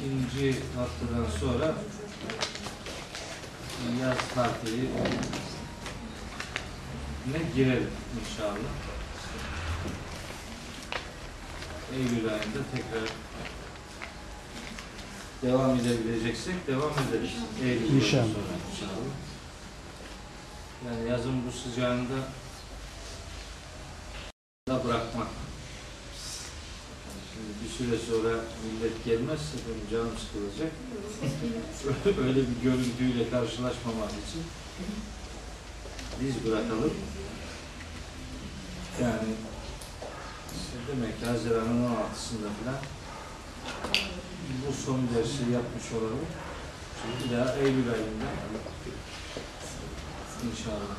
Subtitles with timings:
[0.00, 1.74] ikinci haftadan sonra
[4.02, 4.88] yaz tatili
[7.32, 7.90] ne girelim
[8.20, 8.70] inşallah.
[11.94, 13.08] Eylül ayında tekrar
[15.42, 17.30] devam edebileceksek devam ederiz.
[17.62, 18.24] Eylül İnşallah.
[18.24, 19.10] sonra inşallah.
[20.86, 22.16] Yani yazın bu sıcağında
[24.68, 25.28] da bırakmak.
[27.06, 28.34] Yani Şimdi bir süre sonra
[28.64, 30.72] millet gelmezse benim canım sıkılacak.
[32.26, 34.42] Öyle bir görüntüyle karşılaşmamak için
[36.20, 36.94] biz bırakalım.
[39.02, 39.28] Yani
[40.52, 42.80] işte demek ki Haziran'ın 16'sında falan
[44.66, 46.26] bu son dersi yapmış olalım.
[47.00, 48.28] Şimdi daha Eylül ayında
[50.50, 50.96] inşallah.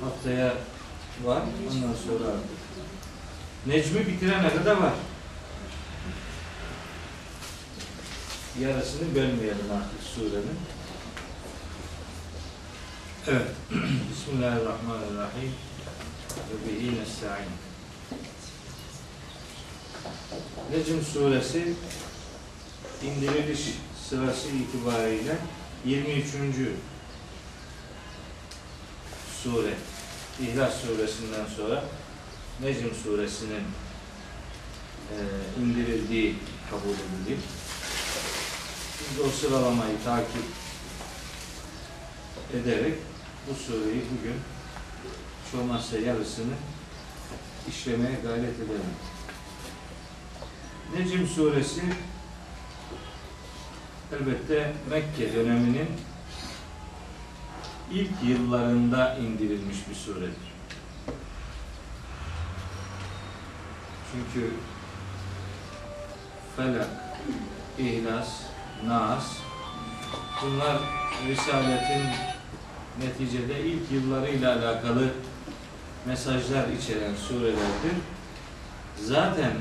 [0.00, 0.54] Haftaya
[1.24, 1.42] var.
[1.70, 2.30] Ondan sonra
[3.66, 4.92] Necmi bitirene kadar var.
[8.60, 10.58] Yarısını bölmeyelim artık surenin.
[13.28, 13.48] Evet.
[14.10, 15.52] Bismillahirrahmanirrahim.
[16.36, 17.48] Ve bihi nesta'in.
[20.70, 21.74] Necm suresi
[23.02, 23.60] indiriliş
[24.08, 25.36] sırası itibariyle
[25.84, 26.26] 23.
[29.42, 29.74] sure.
[30.40, 31.84] İhlas suresinden sonra
[32.62, 33.64] Necm suresinin
[35.12, 35.16] e,
[35.62, 36.34] indirildiği
[36.70, 37.38] kabul edilir.
[39.00, 40.44] Biz o sıralamayı takip
[42.54, 42.94] ederek
[43.48, 44.36] bu sureyi bugün
[45.46, 46.54] hiç olmazsa yarısını
[47.68, 48.92] işlemeye gayret edelim.
[50.96, 51.82] Necm suresi
[54.12, 55.88] elbette Mekke döneminin
[57.92, 60.55] ilk yıllarında indirilmiş bir suredir.
[64.12, 64.50] Çünkü
[66.56, 66.88] Felak,
[67.78, 68.28] İhlas,
[68.86, 69.24] Nas
[70.42, 70.78] bunlar
[71.28, 72.02] Risaletin
[73.00, 75.08] neticede ilk yıllarıyla alakalı
[76.06, 77.96] mesajlar içeren surelerdir.
[79.02, 79.52] Zaten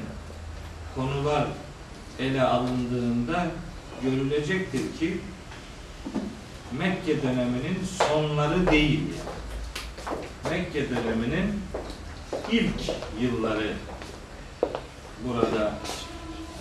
[0.96, 1.48] konular
[2.20, 3.48] ele alındığında
[4.04, 5.18] görülecektir ki
[6.80, 9.04] Mekke döneminin sonları değil.
[10.50, 11.62] Mekke döneminin
[12.52, 13.74] ilk yılları
[15.24, 15.74] burada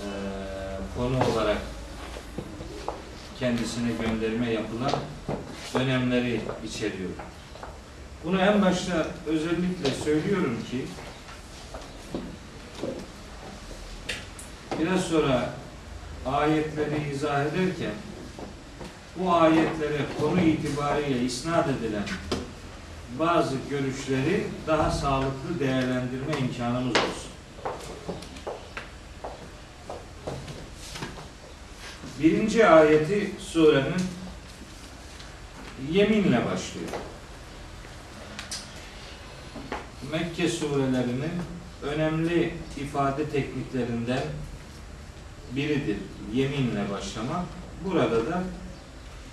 [0.00, 1.58] eee, konu olarak
[3.38, 4.92] kendisine gönderme yapılan
[5.74, 7.10] dönemleri içeriyor.
[8.24, 10.84] Bunu en başta özellikle söylüyorum ki
[14.80, 15.50] biraz sonra
[16.26, 17.92] ayetleri izah ederken
[19.16, 22.04] bu ayetlere konu itibariyle isnat edilen
[23.18, 27.33] bazı görüşleri daha sağlıklı değerlendirme imkanımız olsun.
[32.24, 34.02] Birinci ayeti surenin
[35.92, 36.88] yeminle başlıyor.
[40.12, 41.32] Mekke surelerinin
[41.82, 44.22] önemli ifade tekniklerinden
[45.52, 45.96] biridir.
[46.34, 47.44] Yeminle başlamak.
[47.84, 48.42] Burada da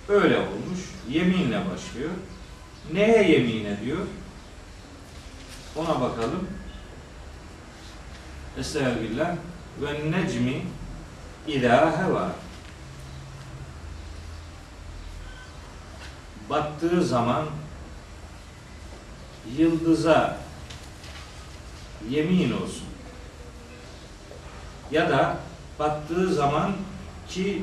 [0.08, 0.80] öyle olmuş.
[1.10, 2.10] Yeminle başlıyor.
[2.92, 4.06] Neye yemin ediyor?
[5.76, 6.48] Ona bakalım.
[8.58, 9.36] Estağfirullah.
[9.82, 10.62] Ve necmi
[11.46, 12.41] ilâ heva.
[16.52, 17.46] Battığı zaman
[19.58, 20.38] yıldıza
[22.10, 22.86] yemin olsun.
[24.90, 25.36] Ya da
[25.78, 26.72] battığı zaman
[27.28, 27.62] ki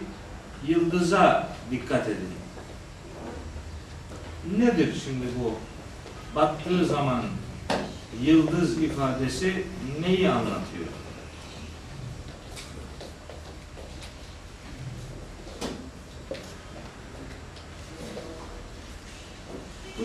[0.68, 2.34] yıldıza dikkat edin.
[4.58, 5.54] Nedir şimdi bu?
[6.36, 7.24] Battığı zaman
[8.22, 9.66] yıldız ifadesi
[10.02, 10.99] neyi anlatıyor?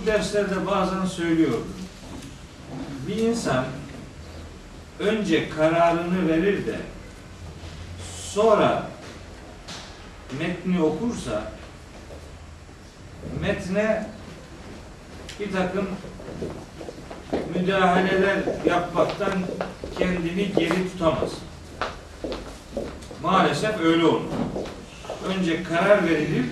[0.07, 1.69] Derslerde bazen söylüyorum.
[3.09, 3.65] Bir insan
[4.99, 6.77] önce kararını verir de
[8.31, 8.87] sonra
[10.39, 11.43] metni okursa
[13.41, 14.07] metne
[15.41, 15.89] bir takım
[17.55, 19.33] müdahaleler yapmaktan
[19.99, 21.31] kendini geri tutamaz.
[23.23, 24.23] Maalesef öyle olur.
[25.29, 26.45] Önce karar verilir,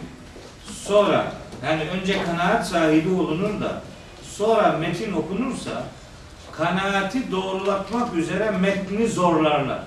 [0.85, 3.83] sonra yani önce kanaat sahibi olunur da
[4.37, 5.85] sonra metin okunursa
[6.53, 9.83] kanaati doğrulatmak üzere metni zorlarlar.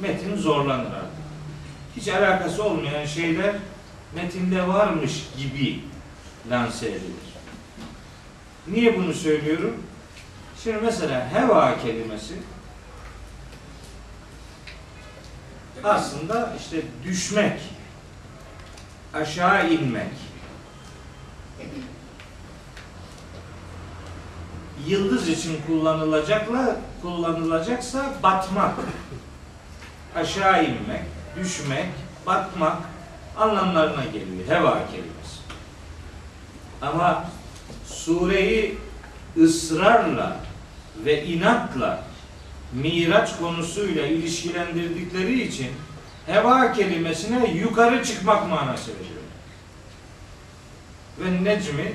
[0.00, 1.24] Metin zorlanır artık.
[1.96, 3.54] Hiç alakası olmayan şeyler
[4.14, 5.80] metinde varmış gibi
[6.50, 7.34] lanse edilir.
[8.66, 9.82] Niye bunu söylüyorum?
[10.64, 12.34] Şimdi mesela heva kelimesi
[15.84, 17.60] aslında işte düşmek,
[19.14, 20.12] aşağı inmek,
[24.86, 28.74] yıldız için kullanılacakla kullanılacaksa batmak,
[30.16, 31.02] aşağı inmek,
[31.36, 31.88] düşmek,
[32.26, 32.76] batmak
[33.36, 35.40] anlamlarına geliyor heva kelimesi.
[36.82, 37.24] Ama
[37.86, 38.78] sureyi
[39.36, 40.36] ısrarla
[41.04, 42.04] ve inatla
[42.72, 45.68] Miraç konusuyla ilişkilendirdikleri için
[46.26, 49.13] heva kelimesine yukarı çıkmak manası veriyor.
[51.20, 51.92] Ve Necmi,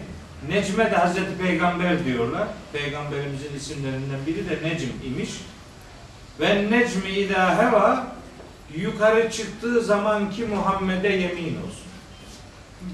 [0.49, 2.47] Necme de Hazreti Peygamber diyorlar.
[2.73, 5.29] Peygamberimizin isimlerinden biri de Necm imiş.
[6.39, 8.15] Ve Necmi idâ heva
[8.75, 11.89] yukarı çıktığı zamanki Muhammed'e yemin olsun.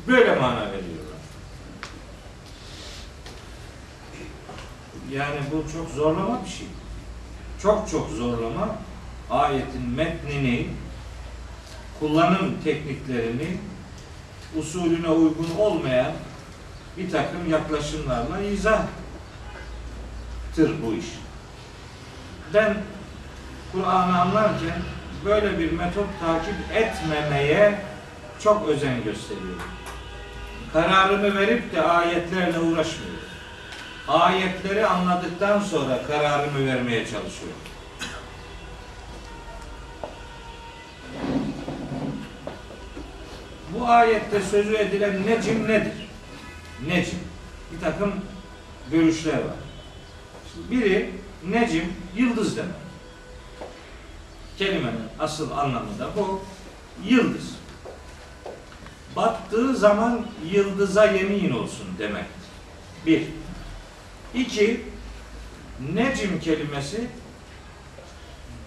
[0.08, 1.06] Böyle mana veriyorlar.
[5.12, 6.68] Yani bu çok zorlama bir şey.
[7.62, 8.76] Çok çok zorlama
[9.30, 10.68] ayetin metnini,
[12.00, 13.58] kullanım tekniklerini
[14.58, 16.12] usulüne uygun olmayan
[16.98, 18.88] bir takım yaklaşımlarla izahtır
[20.58, 21.06] bu iş.
[22.54, 22.78] Ben
[23.72, 24.82] Kur'an'ı anlarken
[25.26, 27.80] böyle bir metot takip etmemeye
[28.40, 29.62] çok özen gösteriyorum.
[30.74, 33.16] Kararımı verip de ayetlerle uğraşmıyorum.
[34.08, 37.65] Ayetleri anladıktan sonra kararımı vermeye çalışıyorum.
[43.80, 45.94] Bu ayette sözü edilen necim nedir?
[46.88, 47.20] Necim.
[47.74, 48.14] Bir takım
[48.92, 49.56] görüşler var.
[50.54, 51.12] Şimdi biri
[51.48, 52.72] necim, yıldız demek.
[54.58, 56.42] Kelimenin asıl anlamı da bu.
[57.06, 57.56] Yıldız.
[59.16, 62.46] Battığı zaman yıldıza yemin olsun demektir.
[63.06, 63.24] Bir.
[64.34, 64.82] İki,
[65.94, 67.08] necim kelimesi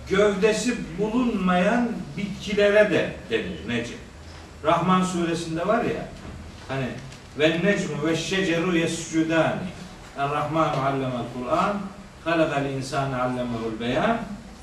[0.08, 3.98] gövdesi bulunmayan bitkilere de denir necim.
[4.64, 6.08] Rahman suresinde var ya
[6.68, 6.86] hani
[7.38, 9.68] ve necmu ve şeceru yescudani
[10.18, 11.76] Er-Rahman allemel Kur'an
[12.24, 14.18] halakal insane allemehul beyan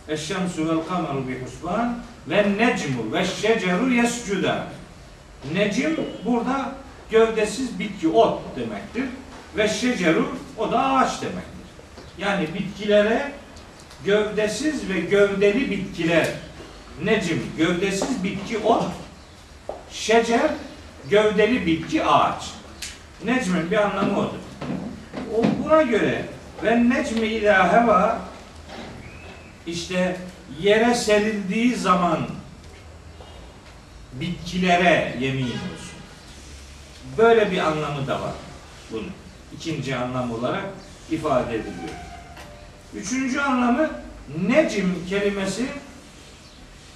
[0.08, 1.98] Eşşemsu vel kameru bi husban
[2.30, 4.60] ve necmu ve şeceru yescudan.
[5.54, 6.72] Necim burada
[7.12, 9.06] gövdesiz bitki, ot demektir.
[9.58, 10.28] Ve şeceru
[10.58, 11.66] o da ağaç demektir.
[12.18, 13.32] Yani bitkilere
[14.06, 16.28] gövdesiz ve gövdeli bitkiler.
[17.04, 18.84] Necim gövdesiz bitki ot.
[19.92, 20.52] Şecer
[21.10, 22.52] gövdeli bitki ağaç.
[23.26, 24.38] Necmin bir anlamı odur.
[25.38, 26.26] O buna göre
[26.64, 28.20] ve necmi ila heva
[29.68, 30.18] işte
[30.62, 32.28] yere serildiği zaman
[34.14, 35.96] bitkilere yemin olsun.
[37.18, 38.34] Böyle bir anlamı da var
[38.92, 39.12] bunun.
[39.56, 40.66] İkinci anlam olarak
[41.12, 41.96] ifade ediliyor.
[42.96, 43.90] Üçüncü anlamı
[44.48, 45.66] necim kelimesi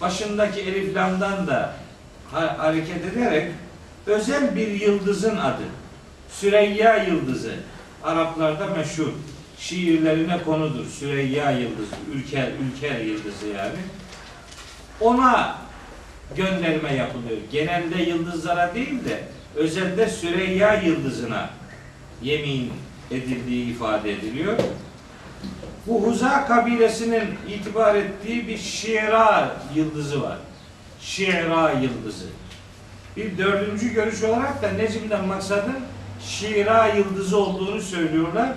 [0.01, 1.73] başındaki eliflamdan da
[2.31, 3.51] hareket ederek
[4.05, 5.63] özel bir yıldızın adı.
[6.29, 7.53] Süreyya yıldızı.
[8.03, 9.11] Araplarda meşhur.
[9.59, 10.85] Şiirlerine konudur.
[10.85, 11.95] Süreyya yıldızı.
[12.13, 13.79] Ülker, ülker yıldızı yani.
[15.01, 15.57] Ona
[16.35, 17.37] gönderme yapılıyor.
[17.51, 19.23] Genelde yıldızlara değil de
[19.55, 21.49] özelde Süreyya yıldızına
[22.21, 22.71] yemin
[23.11, 24.57] edildiği ifade ediliyor.
[25.87, 30.37] Bu Huza kabilesinin itibar ettiği bir Şira yıldızı var.
[31.01, 32.25] Şira yıldızı.
[33.17, 35.79] Bir dördüncü görüş olarak da Necim'den maksadın
[36.25, 38.53] Şira yıldızı olduğunu söylüyorlar.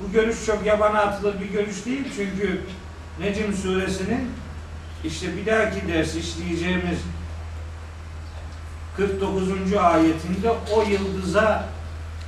[0.00, 2.60] Bu görüş çok yabana atılır bir görüş değil çünkü
[3.20, 4.30] Necim suresinin
[5.04, 6.98] işte bir dahaki ders işleyeceğimiz
[8.96, 9.72] 49.
[9.72, 11.68] ayetinde o yıldıza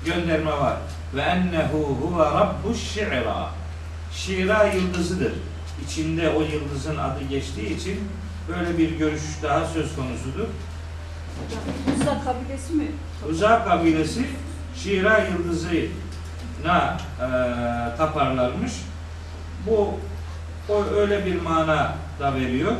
[0.04, 0.76] gönderme var.
[1.14, 3.50] Ve ennehu huve rabbuş şi'ra.
[4.12, 5.32] Şira yıldızıdır.
[5.86, 8.00] İçinde o yıldızın adı geçtiği için
[8.48, 10.46] böyle bir görüş daha söz konusudur.
[11.98, 12.86] Musa kabilesi mi?
[13.30, 14.26] Uzak kabilesi
[14.76, 17.26] Şira yıldızına e,
[17.96, 18.72] taparlarmış.
[19.66, 19.94] Bu
[20.68, 22.72] o öyle bir mana da veriyor.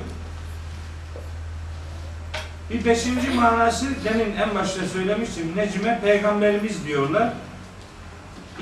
[2.71, 5.53] Bir beşinci manası demin en başta söylemiştim.
[5.57, 7.33] Necme peygamberimiz diyorlar.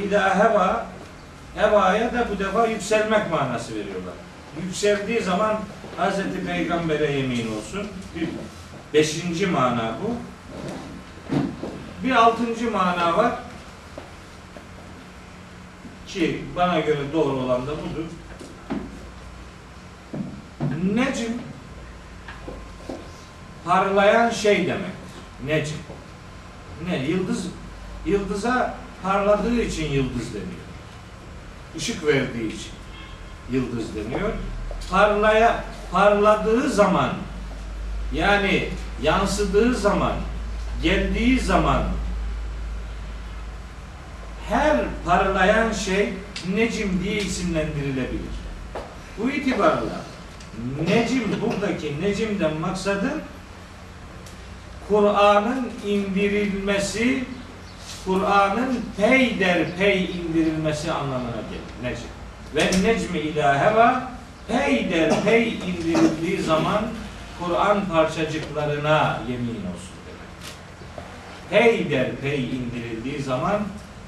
[0.05, 0.87] İda heva
[1.57, 4.15] hevaya da bu defa yükselmek manası veriyorlar.
[4.65, 5.61] Yükseldiği zaman
[5.97, 7.89] Hazreti Peygamber'e yemin olsun.
[8.17, 8.29] Bir
[8.95, 10.15] beşinci mana bu.
[12.07, 13.33] Bir altıncı mana var.
[16.07, 18.11] Ki bana göre doğru olan da budur.
[20.95, 21.33] Necim
[23.65, 24.93] parlayan şey demektir.
[25.45, 25.79] Necim.
[26.89, 26.99] Ne?
[26.99, 27.47] Yıldız
[28.07, 30.67] yıldıza parladığı için yıldız deniyor.
[31.77, 32.73] Işık verdiği için
[33.51, 34.33] yıldız deniyor.
[34.91, 37.11] Parlaya parladığı zaman
[38.13, 38.69] Yani
[39.03, 40.13] yansıdığı zaman,
[40.83, 41.83] geldiği zaman
[44.49, 46.13] her parlayan şey
[46.55, 48.37] necim diye isimlendirilebilir.
[49.19, 50.01] Bu itibarla
[50.89, 53.21] necim buradaki necimden maksadım
[54.89, 57.25] Kur'an'ın indirilmesi,
[58.05, 61.93] Kur'an'ın peyderpey indirilmesi anlamına gelir.
[61.93, 62.16] Necim.
[62.55, 64.11] Ve necmi ila heva
[64.49, 66.83] peyderpey indirildiği zaman
[67.41, 70.31] Kur'an parçacıklarına yemin olsun demek.
[71.51, 73.61] Peyderpey indirildiği zaman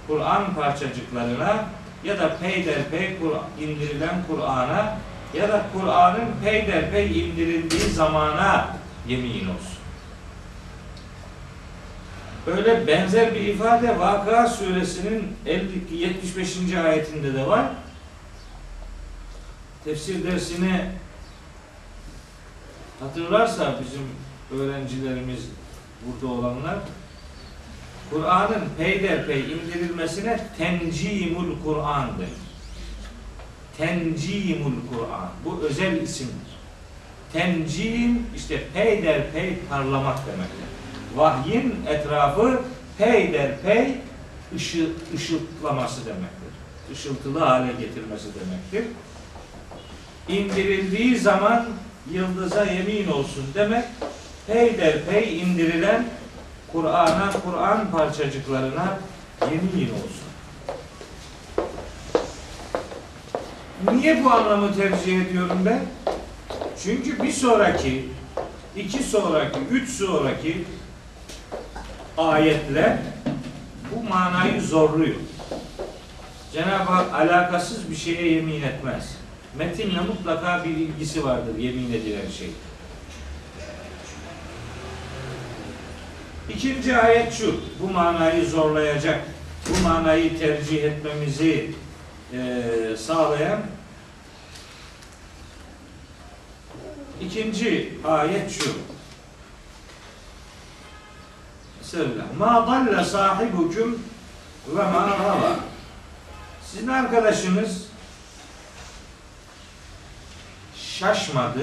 [0.07, 1.64] Kur'an parçacıklarına
[2.04, 4.97] ya da peyderpey Kur- indirilen Kur'an'a
[5.35, 8.66] ya da Kur'an'ın peyderpey indirildiği zamana
[9.09, 9.78] yemin olsun.
[12.47, 16.75] Böyle benzer bir ifade Vakıa suresinin 52 75.
[16.75, 17.66] ayetinde de var.
[19.88, 20.80] Tefsir dersini
[23.00, 24.02] hatırlarsa bizim
[24.61, 25.40] öğrencilerimiz
[26.07, 26.78] burada olanlar
[28.11, 32.30] Kur'an'ın peyderpey indirilmesine tencimul Kur'an denir.
[33.78, 35.30] Tencimul Kur'an.
[35.45, 36.59] Bu özel isimdir.
[37.33, 40.68] Tencim işte peyderpey parlamak demektir.
[41.16, 42.62] Vahyin etrafı
[42.99, 43.95] peyderpey
[44.54, 46.52] ışı, ışıltlaması demektir.
[46.92, 48.85] Işıltılı hale getirmesi demektir.
[50.28, 51.66] İndirildiği zaman
[52.12, 53.85] yıldıza yemin olsun demek
[54.47, 56.04] peyderpey indirilen
[56.73, 58.99] Kur'an'a, Kur'an parçacıklarına
[59.40, 60.28] yemin olsun.
[63.92, 65.80] Niye bu anlamı tercih ediyorum ben?
[66.82, 68.08] Çünkü bir sonraki,
[68.76, 70.64] iki sonraki, üç sonraki
[72.18, 72.99] ayetler
[73.94, 75.16] bu manayı zorluyor.
[76.52, 79.16] Cenab-ı Hak alakasız bir şeye yemin etmez.
[79.57, 82.50] Metinle mutlaka bir ilgisi vardır yemin edilen şey.
[86.55, 89.21] İkinci ayet şu, bu manayı zorlayacak,
[89.69, 91.71] bu manayı tercih etmemizi
[92.33, 92.62] e,
[92.99, 93.61] sağlayan
[97.21, 98.73] ikinci ayet şu.
[101.81, 104.02] Mesela ma dalle sahibukum
[104.69, 105.57] ve ma gava.
[106.64, 107.88] Sizin arkadaşınız
[110.99, 111.61] şaşmadı,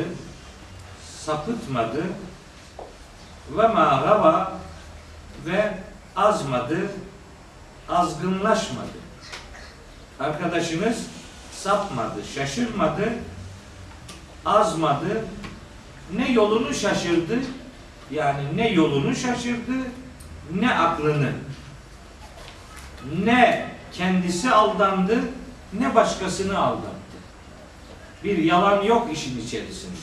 [1.25, 2.03] sapıtmadı
[3.57, 4.51] ve ma gava
[5.45, 5.77] ve
[6.15, 6.77] azmadı,
[7.89, 8.97] azgınlaşmadı.
[10.19, 11.05] Arkadaşınız
[11.51, 13.13] sapmadı, şaşırmadı,
[14.45, 15.25] azmadı,
[16.15, 17.39] ne yolunu şaşırdı,
[18.11, 19.73] yani ne yolunu şaşırdı,
[20.53, 21.31] ne aklını,
[23.25, 25.19] ne kendisi aldandı,
[25.73, 26.94] ne başkasını aldattı.
[28.25, 29.95] Bir yalan yok işin içerisinde.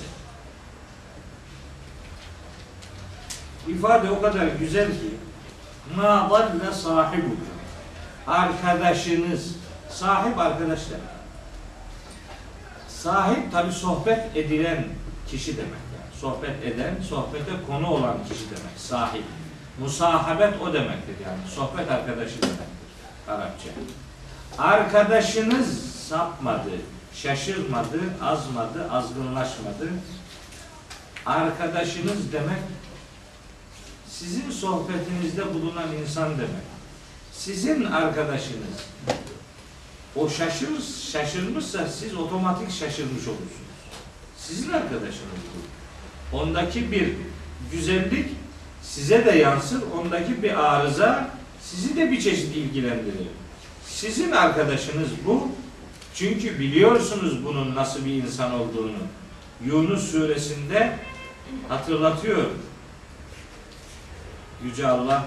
[3.68, 5.14] İfade o kadar güzel ki
[5.96, 7.48] ma dalle sahibukum
[8.26, 9.56] arkadaşınız
[9.90, 11.00] sahip arkadaşlar.
[12.88, 14.84] Sahip tabi sohbet edilen
[15.28, 16.20] kişi demek yani.
[16.20, 19.24] Sohbet eden sohbete konu olan kişi demek sahip.
[19.80, 21.38] Musahabet o demektir yani.
[21.54, 22.66] Sohbet arkadaşı demektir
[23.28, 23.68] Arapça.
[24.58, 26.70] Arkadaşınız sapmadı
[27.14, 29.88] şaşırmadı azmadı azgınlaşmadı
[31.26, 32.62] arkadaşınız demek
[34.08, 36.72] sizin sohbetinizde bulunan insan demek.
[37.32, 38.78] Sizin arkadaşınız
[40.16, 40.68] o şaşır,
[41.12, 43.72] şaşırmışsa siz otomatik şaşırmış olursunuz.
[44.38, 46.36] Sizin arkadaşınız bu.
[46.36, 47.12] Ondaki bir
[47.72, 48.28] güzellik
[48.82, 51.30] size de yansır, ondaki bir arıza
[51.62, 53.28] sizi de bir çeşit ilgilendirir.
[53.86, 55.48] Sizin arkadaşınız bu.
[56.14, 58.98] Çünkü biliyorsunuz bunun nasıl bir insan olduğunu.
[59.66, 60.98] Yunus suresinde
[61.68, 62.46] hatırlatıyor.
[64.64, 65.24] Yüce Allah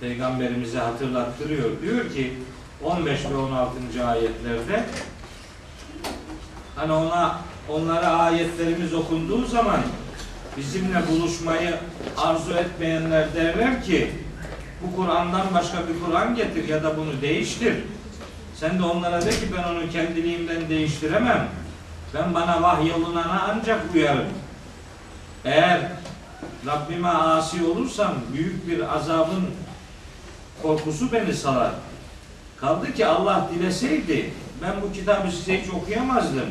[0.00, 1.70] peygamberimize hatırlattırıyor.
[1.82, 2.34] Diyor ki
[2.84, 4.06] 15 ve 16.
[4.06, 4.84] ayetlerde
[6.76, 9.80] hani ona onlara ayetlerimiz okunduğu zaman
[10.56, 11.74] bizimle buluşmayı
[12.16, 14.10] arzu etmeyenler derler ki
[14.82, 17.74] bu Kur'an'dan başka bir Kur'an getir ya da bunu değiştir.
[18.60, 21.48] Sen de onlara de ki ben onu kendiliğimden değiştiremem.
[22.14, 24.28] Ben bana vahyolunana ancak uyarım.
[25.44, 25.80] Eğer
[26.66, 29.46] Rabbime asi olursam büyük bir azabın
[30.62, 31.70] korkusu beni salar.
[32.60, 34.30] Kaldı ki Allah dileseydi
[34.62, 36.48] ben bu kitabı size hiç okuyamazdım.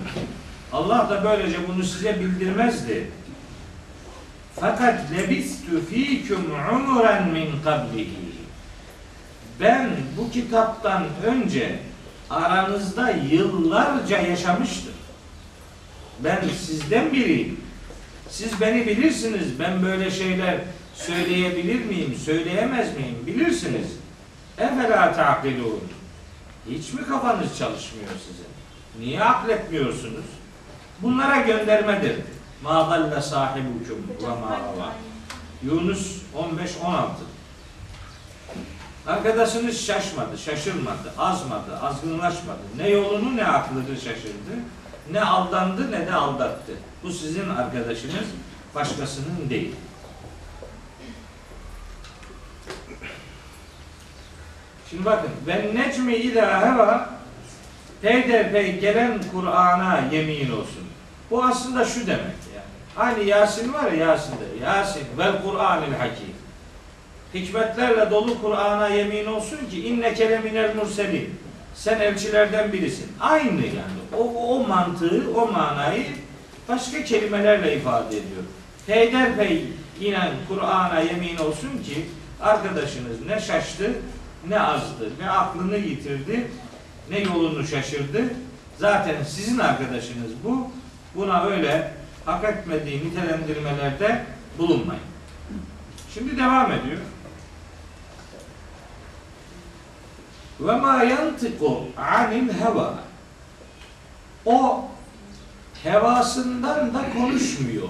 [0.73, 3.11] Allah da böylece bunu size bildirmezdi.
[4.55, 8.33] Fakat lebistü fîküm umuren min kablihi.
[9.59, 11.79] Ben bu kitaptan önce
[12.29, 14.93] aranızda yıllarca yaşamıştım.
[16.19, 17.59] Ben sizden biriyim.
[18.29, 19.59] Siz beni bilirsiniz.
[19.59, 20.57] Ben böyle şeyler
[20.93, 22.15] söyleyebilir miyim?
[22.25, 23.15] Söyleyemez miyim?
[23.27, 23.87] Bilirsiniz.
[24.57, 25.79] Efela ta'kilun.
[26.69, 28.45] Hiç mi kafanız çalışmıyor sizin?
[28.99, 30.25] Niye akletmiyorsunuz?
[31.01, 32.15] Bunlara göndermedir.
[32.63, 34.93] Ma dalle sahibukum ve ma.
[35.63, 37.07] Yunus 15-16
[39.07, 42.59] Arkadaşınız şaşmadı, şaşırmadı, azmadı, azgınlaşmadı.
[42.77, 44.53] Ne yolunu ne aklını şaşırdı.
[45.11, 46.71] Ne aldandı ne de aldattı.
[47.03, 48.25] Bu sizin arkadaşınız,
[48.75, 49.75] başkasının değil.
[54.89, 57.09] Şimdi bakın, ben necmi ila heva
[58.01, 60.83] peyderpey gelen Kur'an'a yemin olsun.
[61.31, 62.19] Bu aslında şu demek
[62.55, 62.65] yani.
[62.95, 64.65] Hani Yasin var ya Yasin'de.
[64.65, 66.32] Yasin vel Kur'anil hakim.
[67.33, 71.29] Hikmetlerle dolu Kur'an'a yemin olsun ki inne keleminel murselin.
[71.75, 73.11] Sen elçilerden birisin.
[73.19, 74.17] Aynı yani.
[74.17, 76.05] O, o mantığı, o manayı
[76.69, 78.43] başka kelimelerle ifade ediyor.
[78.87, 79.65] Peyderpey
[79.99, 82.05] yine Kur'an'a yemin olsun ki
[82.41, 83.91] arkadaşınız ne şaştı,
[84.49, 86.47] ne azdı, ne aklını yitirdi,
[87.09, 88.23] ne yolunu şaşırdı.
[88.77, 90.71] Zaten sizin arkadaşınız bu.
[91.15, 91.93] Buna öyle
[92.25, 94.25] hak etmediği nitelendirmelerde
[94.57, 95.03] bulunmayın.
[96.13, 96.97] Şimdi devam ediyor.
[100.63, 103.03] Ve ma yantiku anil heva.
[104.45, 104.85] O
[105.83, 107.89] hevasından da konuşmuyor.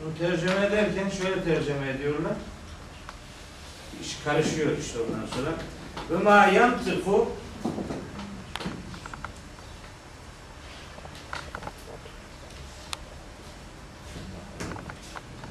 [0.00, 2.32] Bunu tercüme ederken şöyle tercüme ediyorlar.
[4.02, 5.52] İş karışıyor işte ondan sonra.
[6.10, 7.28] Ve ma yantiku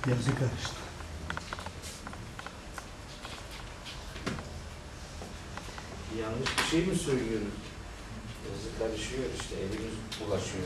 [0.10, 0.76] Yazı karıştı.
[6.22, 7.58] Yanlış bir şey mi söylüyoruz?
[8.50, 10.64] Yazı karışıyor işte elimiz bulaşıyor.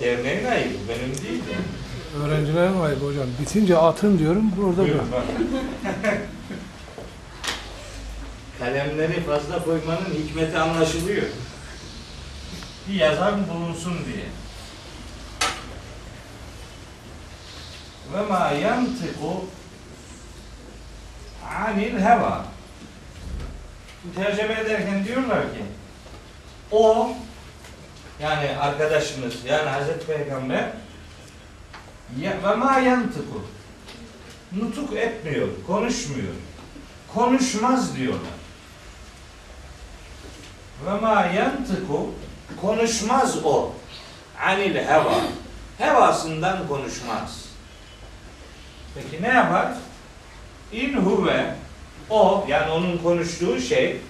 [0.00, 2.24] Derneğin ayıbı benim değil yani.
[2.24, 3.26] Öğrencilerin ayıbı hocam.
[3.40, 5.04] Bitince atın diyorum burada bırak.
[8.68, 11.26] Kalemleri fazla koymanın hikmeti anlaşılıyor.
[12.88, 14.24] Bir yazar bulunsun diye.
[18.14, 19.44] Ve ma yantiku
[21.58, 22.44] anil heva.
[24.14, 25.62] Tercüme ederken diyorlar ki
[26.70, 27.12] o
[28.22, 30.70] yani arkadaşımız yani Hazreti Peygamber
[32.44, 33.44] ve ma yantiku
[34.52, 36.34] nutuk etmiyor, konuşmuyor.
[37.14, 38.27] Konuşmaz diyorlar.
[40.86, 42.14] Ve ma yantiku
[42.60, 43.72] konuşmaz o.
[44.46, 45.14] Anil heva.
[45.78, 47.44] Hevasından konuşmaz.
[48.94, 49.68] Peki ne yapar?
[50.72, 51.54] İn huve
[52.10, 54.00] o yani onun konuştuğu şey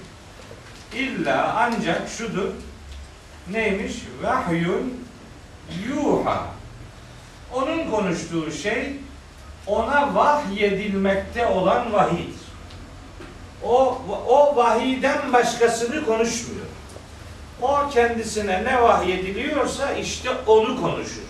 [0.95, 2.49] illa ancak şudur.
[3.51, 3.93] Neymiş?
[4.23, 5.05] Vahyun
[5.89, 6.47] yuha.
[7.53, 8.97] Onun konuştuğu şey
[9.67, 12.38] ona vahyedilmekte olan vahiydir.
[13.65, 16.67] O, o vahiyden başkasını konuşmuyor.
[17.63, 21.23] O kendisine ne vahyediliyorsa işte onu konuşur.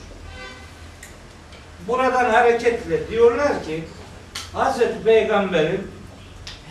[1.89, 3.85] Buradan hareketle diyorlar ki
[4.53, 5.91] Hazreti Peygamber'in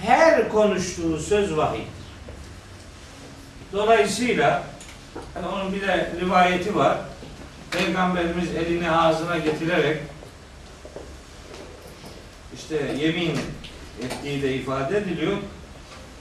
[0.06, 1.88] her konuştuğu söz vahiydir.
[3.74, 4.64] Dolayısıyla
[5.34, 6.98] hani onun bir de rivayeti var.
[7.72, 9.98] Peygamberimiz elini ağzına getirerek
[12.56, 13.40] işte yemin
[14.04, 15.38] ettiği de ifade ediliyor.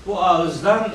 [0.07, 0.93] Bu ağızdan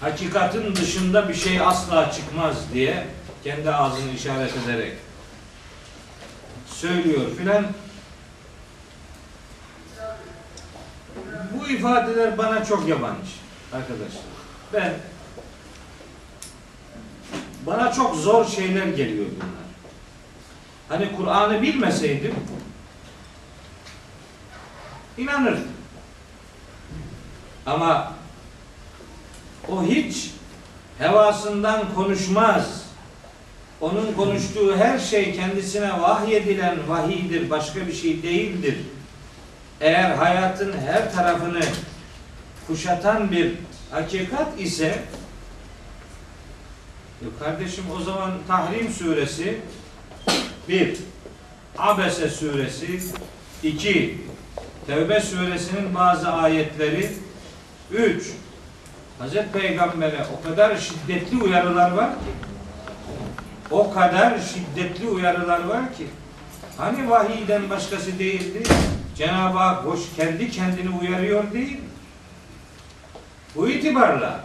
[0.00, 3.06] hakikatin dışında bir şey asla çıkmaz diye
[3.44, 4.92] kendi ağzını işaret ederek
[6.66, 7.66] söylüyor filan.
[11.52, 13.30] Bu ifadeler bana çok yabancı
[13.72, 14.22] arkadaşlar.
[14.72, 14.94] Ben
[17.66, 19.68] bana çok zor şeyler geliyor bunlar.
[20.88, 22.34] Hani Kur'an'ı bilmeseydim
[25.18, 25.68] inanırdım.
[27.66, 28.12] Ama
[29.68, 30.30] o hiç
[30.98, 32.84] hevasından konuşmaz.
[33.80, 38.76] Onun konuştuğu her şey kendisine vahyedilen vahiydir, başka bir şey değildir.
[39.80, 41.60] Eğer hayatın her tarafını
[42.66, 43.54] kuşatan bir
[43.90, 45.02] hakikat ise
[47.38, 49.60] kardeşim o zaman Tahrim suresi
[50.68, 50.96] bir
[51.78, 53.00] Abese suresi
[53.62, 54.18] iki
[54.88, 57.10] Tevbe suresinin bazı ayetleri
[57.92, 58.26] üç
[59.18, 62.30] Hazreti Peygamber'e o kadar şiddetli uyarılar var ki
[63.70, 66.06] o kadar şiddetli uyarılar var ki
[66.76, 68.62] hani vahiyden başkası değildi.
[69.16, 71.80] Cenab-ı Hak hoş kendi kendini uyarıyor değil.
[73.56, 74.40] Bu itibarla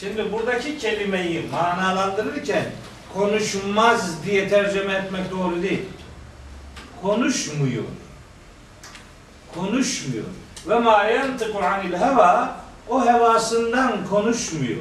[0.00, 2.64] şimdi buradaki kelimeyi manalandırırken
[3.14, 5.82] konuşmaz diye tercüme etmek doğru değil.
[7.02, 7.84] Konuşmuyor.
[9.54, 10.24] Konuşmuyor.
[10.68, 12.56] Ve ma yantiku anil heva
[12.88, 14.80] o hevasından konuşmuyor.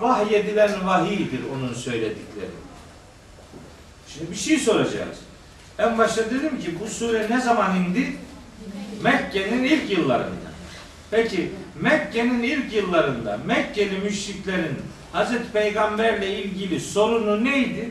[0.00, 2.50] Vahyedilen vahiydir onun söyledikleri.
[4.08, 5.18] Şimdi bir şey soracağız.
[5.78, 8.16] En başta dedim ki bu sure ne zaman indi?
[9.02, 10.50] Mekke'nin ilk yıllarında.
[11.10, 14.78] Peki Mekke'nin ilk yıllarında Mekkeli müşriklerin
[15.12, 17.90] Hazreti Peygamberle ilgili sorunu neydi?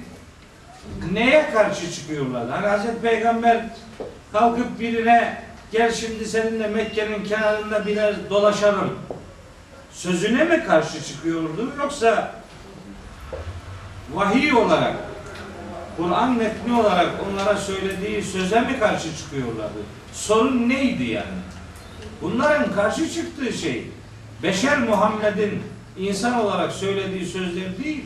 [1.11, 2.49] Neye karşı çıkıyorlar?
[2.49, 3.65] Hani Hazreti Peygamber
[4.31, 5.43] kalkıp birine
[5.73, 8.99] gel şimdi seninle Mekke'nin kenarında biraz dolaşalım
[9.91, 12.35] sözüne mi karşı çıkıyordu yoksa
[14.13, 14.95] vahiy olarak
[15.97, 19.79] Kur'an metni olarak onlara söylediği söze mi karşı çıkıyorlardı?
[20.13, 21.43] Sorun neydi yani?
[22.21, 23.87] Bunların karşı çıktığı şey
[24.43, 25.61] Beşer Muhammed'in
[25.97, 28.05] insan olarak söylediği sözler değil.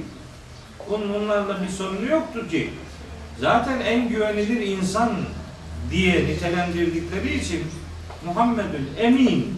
[0.90, 2.70] Bunun onlarla bir sorunu yoktu ki.
[3.40, 5.12] Zaten en güvenilir insan
[5.92, 7.64] diye nitelendirdikleri için
[8.26, 9.58] Muhammedül Emin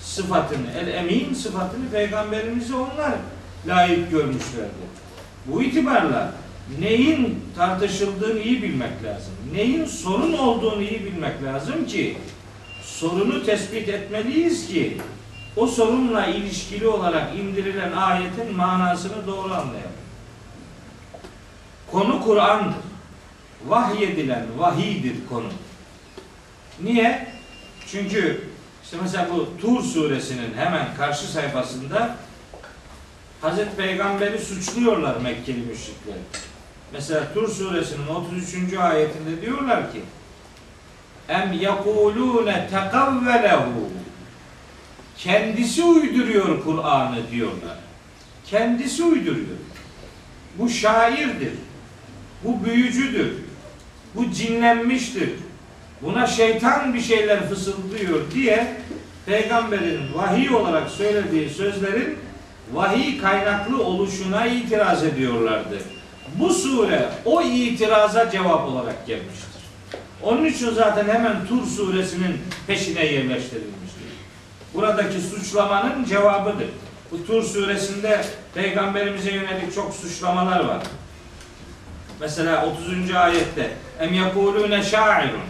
[0.00, 3.12] sıfatını, el emin sıfatını peygamberimize onlar
[3.66, 4.90] layık görmüşlerdi.
[5.46, 6.32] Bu itibarla
[6.80, 9.32] neyin tartışıldığını iyi bilmek lazım.
[9.52, 12.16] Neyin sorun olduğunu iyi bilmek lazım ki
[12.82, 14.96] sorunu tespit etmeliyiz ki
[15.56, 20.00] o sorunla ilişkili olarak indirilen ayetin manasını doğru anlayalım.
[21.90, 22.89] Konu Kur'an'dır.
[23.66, 25.48] Vahyedilen vahidir konu.
[26.82, 27.26] Niye?
[27.86, 28.44] Çünkü
[28.84, 32.16] işte mesela bu Tur suresinin hemen karşı sayfasında
[33.40, 36.16] Hazreti Peygamber'i suçluyorlar Mekkeli müşrikler.
[36.92, 38.74] Mesela Tur suresinin 33.
[38.74, 40.00] ayetinde diyorlar ki
[41.28, 43.90] Em yekulune tekavvelehu
[45.18, 47.78] Kendisi uyduruyor Kur'an'ı diyorlar.
[48.46, 49.56] Kendisi uyduruyor.
[50.58, 51.52] Bu şairdir.
[52.44, 53.32] Bu büyücüdür.
[54.14, 55.30] Bu cinlenmiştir.
[56.02, 58.76] Buna şeytan bir şeyler fısıldıyor diye
[59.26, 62.18] peygamberin vahiy olarak söylediği sözlerin
[62.72, 65.78] vahiy kaynaklı oluşuna itiraz ediyorlardı.
[66.34, 69.50] Bu sure o itiraza cevap olarak gelmiştir.
[70.22, 74.00] Onun için zaten hemen Tur suresinin peşine yerleştirilmiştir.
[74.74, 76.68] Buradaki suçlamanın cevabıdır.
[77.10, 80.82] Bu Tur suresinde peygamberimize yönelik çok suçlamalar var.
[82.20, 83.14] Mesela 30.
[83.14, 85.40] ayette em yekulune şairun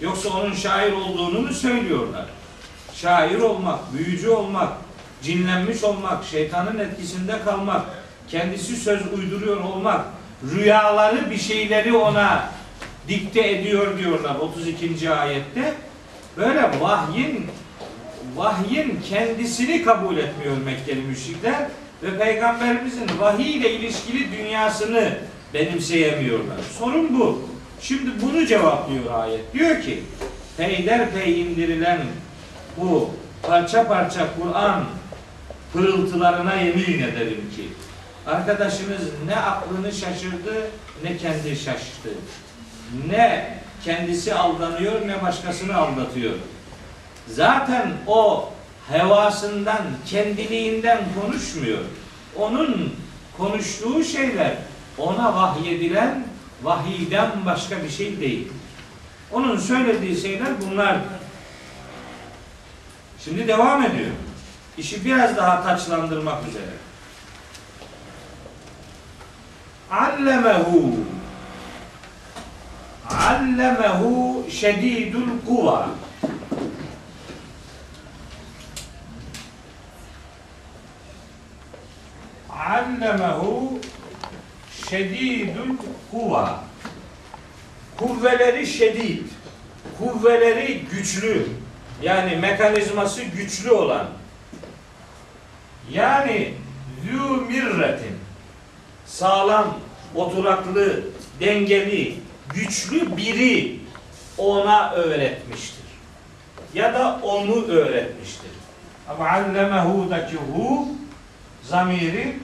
[0.00, 2.24] Yoksa onun şair olduğunu mu söylüyorlar?
[2.94, 4.72] Şair olmak, büyücü olmak,
[5.22, 7.82] cinlenmiş olmak, şeytanın etkisinde kalmak,
[8.28, 10.04] kendisi söz uyduruyor olmak,
[10.54, 12.50] rüyaları bir şeyleri ona
[13.08, 15.10] dikte ediyor diyorlar 32.
[15.10, 15.74] ayette.
[16.36, 17.46] Böyle vahyin
[18.36, 21.68] vahyin kendisini kabul etmiyor Mekkeli müşrikler
[22.02, 25.18] ve peygamberimizin vahiy ile ilişkili dünyasını
[25.54, 26.58] benimseyemiyorlar.
[26.78, 27.48] Sorun bu.
[27.80, 29.54] Şimdi bunu cevaplıyor ayet.
[29.54, 30.02] Diyor ki
[30.56, 31.98] peyderpey indirilen
[32.76, 33.10] bu
[33.42, 34.84] parça parça Kur'an
[35.72, 37.68] pırıltılarına yemin ederim ki
[38.26, 40.70] arkadaşınız ne aklını şaşırdı
[41.04, 42.08] ne kendi şaştı.
[43.08, 46.34] Ne kendisi aldanıyor ne başkasını aldatıyor.
[47.28, 48.52] Zaten o
[48.90, 51.78] hevasından, kendiliğinden konuşmuyor.
[52.36, 52.94] Onun
[53.38, 54.52] konuştuğu şeyler
[54.98, 56.24] ona vahyedilen
[56.62, 58.48] vahiyden başka bir şey değil.
[59.32, 61.20] Onun söylediği şeyler bunlardır.
[63.24, 64.10] Şimdi devam ediyor.
[64.78, 66.72] İşi biraz daha taçlandırmak üzere.
[69.90, 70.94] Allemehu
[73.10, 75.88] Allemehu şedidul kuva
[82.50, 83.75] Allemehu
[84.90, 85.76] şedidül
[86.10, 86.64] kuva.
[87.96, 89.22] Kuvveleri şedid.
[89.98, 91.46] Kuvveleri güçlü.
[92.02, 94.06] Yani mekanizması güçlü olan.
[95.92, 96.54] Yani
[97.04, 98.16] zü mirretin.
[99.06, 99.78] Sağlam,
[100.14, 101.02] oturaklı,
[101.40, 102.14] dengeli,
[102.54, 103.80] güçlü biri
[104.38, 105.84] ona öğretmiştir.
[106.74, 108.50] Ya da onu öğretmiştir.
[109.08, 110.88] Ama allemehu'daki hu
[111.62, 112.36] zamiri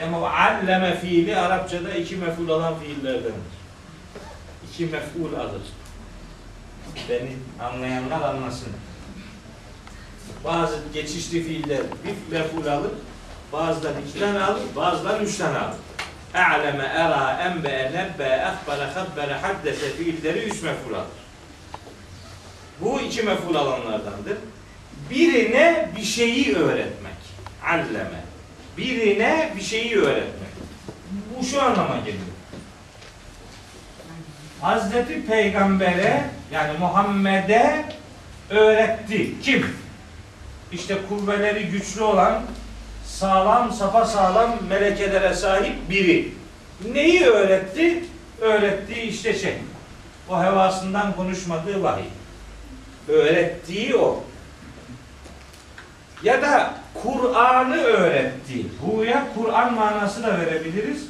[0.00, 3.58] yani alleme fiili Arapçada iki mef'ul alan fiillerdendir.
[4.72, 5.62] İki mef'ul alır.
[7.08, 8.72] Beni anlayanlar anlasın.
[10.44, 12.90] Bazı geçişli fiiller bir mef'ul alır,
[13.52, 15.76] bazıları iki tane alır, bazıları üç tane alır.
[16.34, 21.06] A'leme, era, enbe, nebbe, ehbere, habbere, haddese fiilleri üç mef'ul alır.
[22.80, 24.36] Bu iki mef'ul alanlardandır.
[25.10, 27.18] Birine bir şeyi öğretmek.
[27.66, 28.27] Alleme.
[28.78, 30.48] Birine bir şeyi öğretmek.
[31.38, 32.22] Bu şu anlama geliyor.
[34.60, 37.84] Hazreti Peygamber'e yani Muhammed'e
[38.50, 39.40] öğretti.
[39.42, 39.76] Kim?
[40.72, 42.42] İşte kuvveleri güçlü olan
[43.06, 46.32] sağlam, sapa sağlam melekelere sahip biri.
[46.92, 48.04] Neyi öğretti?
[48.40, 49.54] Öğrettiği işte şey.
[50.28, 52.04] O hevasından konuşmadığı vahiy.
[53.08, 54.24] Öğrettiği o.
[56.22, 58.66] Ya da Kur'an'ı öğretti.
[58.82, 61.06] Bu'ya Kur'an manası da verebiliriz.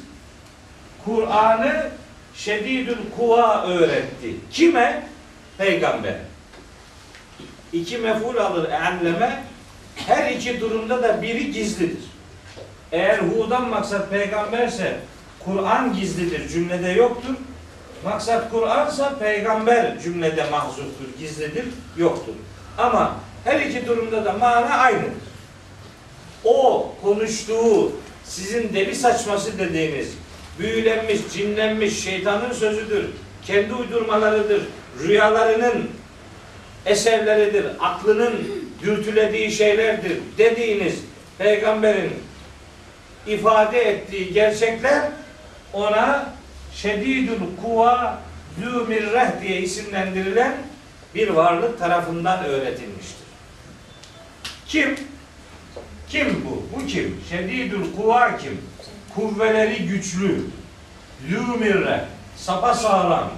[1.05, 1.89] Kur'an'ı
[2.35, 4.35] şedidül kuva öğretti.
[4.51, 5.07] Kime?
[5.57, 6.15] Peygamber.
[7.73, 9.43] İki mef'ul alır enleme.
[9.95, 12.03] Her iki durumda da biri gizlidir.
[12.91, 14.99] Eğer hu'dan maksat peygamberse
[15.39, 17.35] Kur'an gizlidir, cümlede yoktur.
[18.03, 21.65] Maksat Kur'ansa peygamber cümlede mahzuftur, gizlidir,
[21.97, 22.33] yoktur.
[22.77, 25.28] Ama her iki durumda da mana aynıdır.
[26.43, 27.91] O konuştuğu
[28.23, 30.07] sizin deli saçması dediğiniz
[30.59, 33.05] büyülenmiş, cinlenmiş şeytanın sözüdür.
[33.45, 34.61] Kendi uydurmalarıdır.
[35.03, 35.89] Rüyalarının
[36.85, 37.65] eserleridir.
[37.79, 38.33] Aklının
[38.81, 40.95] dürtülediği şeylerdir dediğiniz
[41.37, 42.13] peygamberin
[43.27, 45.01] ifade ettiği gerçekler
[45.73, 46.33] ona
[46.75, 48.21] şedidül kuva
[48.59, 50.57] zümirreh diye isimlendirilen
[51.15, 53.15] bir varlık tarafından öğretilmiştir.
[54.67, 54.95] Kim?
[56.09, 56.79] Kim bu?
[56.79, 57.21] Bu kim?
[57.29, 58.61] Şedidül kuva kim?
[59.15, 60.45] Kuvveleri güçlü,
[61.29, 61.99] zümirreh,
[62.37, 63.31] sapa sağlam,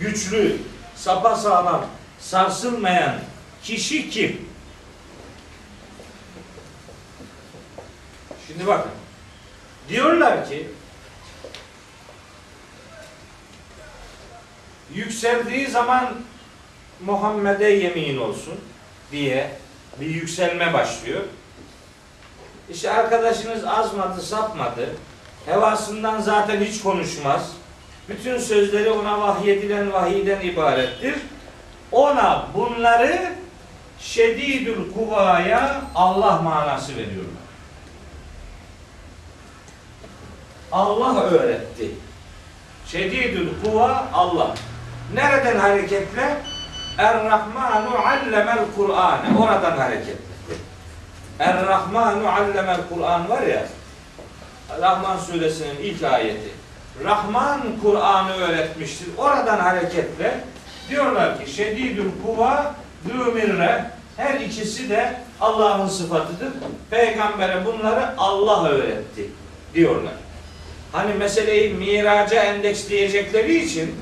[0.00, 0.56] güçlü,
[0.96, 1.86] sapa sağlam,
[2.20, 3.18] sarsılmayan
[3.62, 4.48] kişi kim?
[8.46, 8.92] Şimdi bakın.
[9.88, 10.68] Diyorlar ki
[14.94, 16.14] yükseldiği zaman
[17.04, 18.60] Muhammed'e yemin olsun
[19.12, 19.50] diye
[20.00, 21.22] bir yükselme başlıyor.
[22.72, 24.88] İşte arkadaşınız azmadı, sapmadı.
[25.46, 27.50] Hevasından zaten hiç konuşmaz.
[28.08, 31.14] Bütün sözleri ona vahyedilen vahiyden ibarettir.
[31.92, 33.32] Ona bunları
[33.98, 37.42] şedidül kuvaya Allah manası veriyorlar.
[40.72, 41.90] Allah öğretti.
[42.86, 44.54] Şedidül kuva Allah.
[45.14, 46.36] Nereden hareketle?
[46.98, 49.38] Er-Rahmanu allemel Kur'ane.
[49.38, 50.31] Oradan hareketle.
[51.42, 53.66] Er-Rahmanu allemel Kur'an var ya.
[54.80, 56.50] Rahman suresinin ilk ayeti.
[57.04, 59.08] Rahman Kur'an'ı öğretmiştir.
[59.18, 60.40] Oradan hareketle
[60.90, 62.74] diyorlar ki şedidül kuva
[63.08, 63.84] zümirre
[64.16, 66.52] her ikisi de Allah'ın sıfatıdır.
[66.90, 69.30] Peygambere bunları Allah öğretti
[69.74, 70.14] diyorlar.
[70.92, 73.94] Hani meseleyi miraca endeksleyecekleri için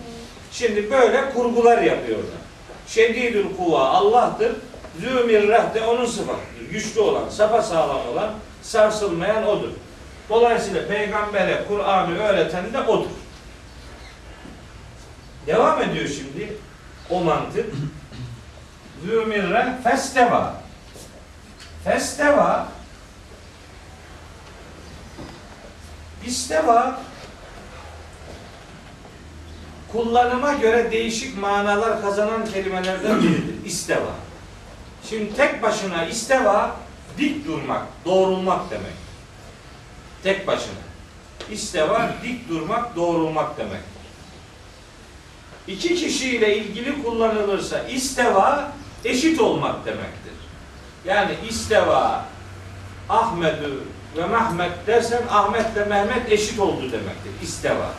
[0.52, 2.40] şimdi böyle kurgular yapıyorlar.
[2.86, 4.52] Şedidül kuva Allah'tır.
[4.98, 6.70] Zümirreh de onun sıfatıdır.
[6.70, 8.30] Güçlü olan, sapa sağlam olan,
[8.62, 9.70] sarsılmayan odur.
[10.28, 13.10] Dolayısıyla peygambere Kur'an'ı öğreten de odur.
[15.46, 16.56] Devam ediyor şimdi
[17.10, 17.66] o mantık.
[19.06, 20.54] Zümirre festeva.
[21.84, 22.68] Festeva
[26.26, 27.00] İsteva
[29.92, 33.64] kullanıma göre değişik manalar kazanan kelimelerden biridir.
[33.64, 34.29] İsteva.
[35.10, 36.76] Şimdi tek başına isteva
[37.18, 38.92] dik durmak, doğrulmak demek.
[40.22, 40.80] Tek başına.
[41.50, 43.80] İsteva dik durmak, doğrulmak demek.
[45.68, 48.72] İki kişiyle ilgili kullanılırsa isteva
[49.04, 50.32] eşit olmak demektir.
[51.04, 52.24] Yani isteva
[53.08, 53.80] Ahmetü
[54.16, 57.32] ve Mehmet dersen Ahmet ve Mehmet eşit oldu demektir.
[57.42, 57.90] İsteva.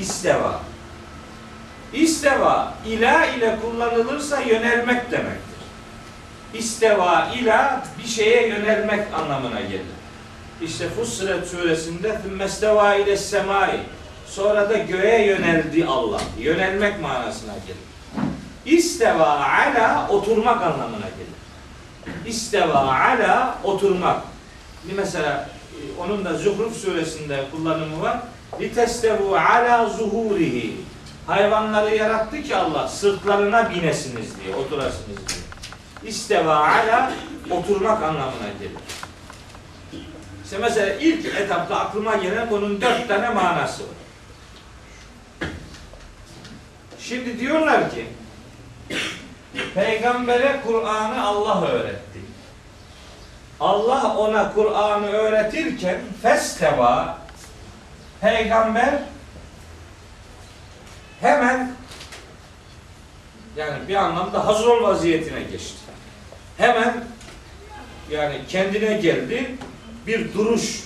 [0.00, 0.60] İsteva.
[1.92, 5.53] İsteva ila ile kullanılırsa yönelmek demektir.
[6.54, 9.82] İsteva ila bir şeye yönelmek anlamına gelir.
[10.62, 13.80] İşte Fussilet suresinde Mesteva ile semai
[14.26, 16.20] sonra da göğe yöneldi Allah.
[16.38, 18.78] Yönelmek manasına gelir.
[18.78, 21.34] İsteva ala oturmak anlamına gelir.
[22.26, 24.22] İsteva ala oturmak.
[24.84, 28.18] Bir mesela e, onun da Zuhruf suresinde kullanımı var.
[28.60, 30.76] Litestevu ala zuhurihi.
[31.26, 35.43] Hayvanları yarattı ki Allah sırtlarına binesiniz diye, oturasınız diye.
[36.06, 37.12] İsteva ala
[37.50, 38.78] oturmak anlamına gelir.
[40.44, 43.88] İşte mesela ilk etapta aklıma gelen bunun dört tane manası var.
[46.98, 48.06] Şimdi diyorlar ki
[49.74, 52.20] Peygambere Kur'an'ı Allah öğretti.
[53.60, 57.18] Allah ona Kur'an'ı öğretirken festeva
[58.20, 58.98] peygamber
[61.20, 61.72] hemen
[63.56, 65.83] yani bir anlamda hazır ol vaziyetine geçti.
[66.58, 67.04] Hemen
[68.10, 69.54] yani kendine geldi.
[70.06, 70.84] Bir duruş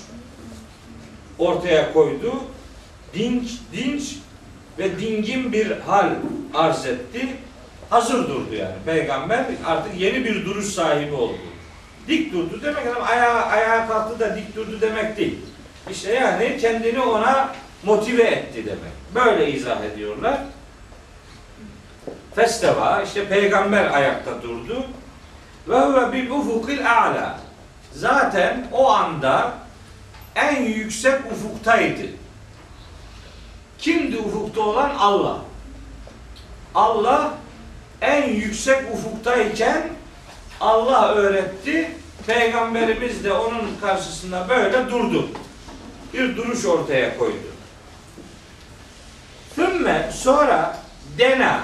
[1.38, 2.34] ortaya koydu.
[3.14, 4.16] Dinç, dinç
[4.78, 6.10] ve dingin bir hal
[6.54, 7.26] arz etti.
[7.90, 8.74] Hazır durdu yani.
[8.86, 11.38] Peygamber artık yeni bir duruş sahibi oldu.
[12.08, 15.38] Dik durdu demek adam ayağa, ayağa kalktı da dik durdu demek değil.
[15.90, 18.92] İşte yani kendini ona motive etti demek.
[19.14, 20.38] Böyle izah ediyorlar.
[22.34, 24.84] Festeva işte peygamber ayakta durdu.
[25.68, 27.40] Ve huve bil ufukil a'la.
[27.94, 29.52] Zaten o anda
[30.34, 32.06] en yüksek ufuktaydı.
[33.78, 34.90] Kimdi ufukta olan?
[34.98, 35.38] Allah.
[36.74, 37.34] Allah
[38.00, 39.88] en yüksek ufuktayken
[40.60, 41.90] Allah öğretti.
[42.26, 45.28] Peygamberimiz de onun karşısında böyle durdu.
[46.14, 47.48] Bir duruş ortaya koydu.
[49.54, 50.78] Sümme sonra
[51.18, 51.60] dena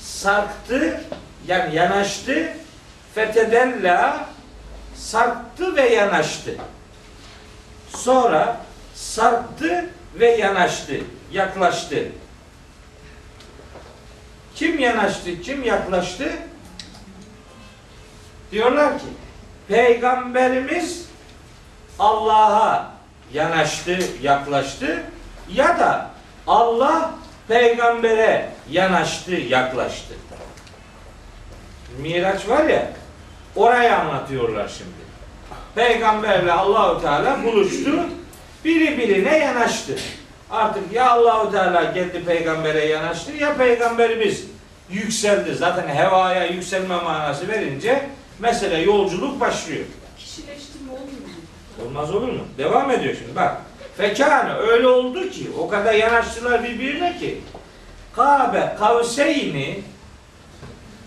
[0.00, 1.04] sarktı
[1.46, 2.52] yani yanaştı
[3.14, 4.26] fetedella
[4.96, 6.56] sarktı ve yanaştı.
[7.88, 8.56] Sonra
[8.94, 11.00] sarktı ve yanaştı,
[11.32, 12.08] yaklaştı.
[14.54, 16.32] Kim yanaştı, kim yaklaştı?
[18.52, 19.04] Diyorlar ki
[19.68, 21.06] Peygamberimiz
[21.98, 22.92] Allah'a
[23.32, 25.02] yanaştı, yaklaştı
[25.52, 26.10] ya da
[26.46, 27.10] Allah
[27.48, 30.14] peygambere yanaştı, yaklaştı.
[31.98, 33.01] Miraç var ya
[33.56, 35.02] orayı anlatıyorlar şimdi.
[35.74, 37.90] Peygamberle Allahu Teala buluştu.
[38.64, 39.96] Biri birine yanaştı.
[40.50, 44.44] Artık ya Allahu Teala geldi peygambere yanaştı ya peygamberimiz
[44.90, 45.54] yükseldi.
[45.54, 48.06] Zaten hevaya yükselme manası verince
[48.38, 49.84] mesele yolculuk başlıyor.
[50.18, 51.86] Kişileştirme olmuyor mu?
[51.86, 52.44] Olmaz olur mu?
[52.58, 53.56] Devam ediyor şimdi bak.
[53.96, 57.40] Fekâne öyle oldu ki o kadar yanaştılar birbirine ki
[58.16, 59.80] Kabe kavseyni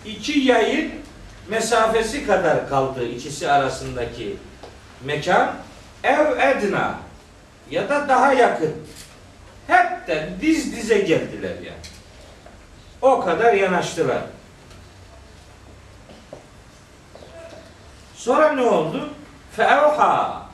[0.06, 0.92] iki yayın
[1.48, 4.36] mesafesi kadar kaldı ikisi arasındaki
[5.04, 5.54] mekan
[6.04, 6.94] ev edna
[7.70, 8.74] ya da daha yakın.
[9.66, 11.86] Hepten diz dize geldiler yani.
[13.02, 14.22] O kadar yanaştılar.
[18.14, 19.08] Sonra ne oldu?
[19.56, 20.46] Feevha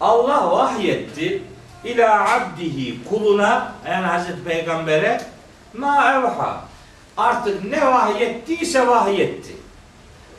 [0.00, 1.42] Allah vahyetti
[1.84, 5.20] ila abdihi kuluna yani Hazreti Peygamber'e
[5.74, 6.64] ma evha
[7.16, 9.61] artık ne vahyettiyse vahyetti.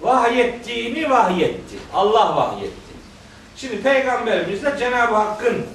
[0.03, 1.75] Vahyettiğini vahyetti.
[1.93, 2.93] Allah vahyetti.
[3.55, 5.65] Şimdi Peygamberimiz de Cenab-ı Hakk'ın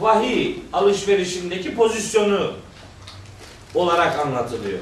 [0.00, 2.52] vahiy alışverişindeki pozisyonu
[3.74, 4.78] olarak anlatılıyor.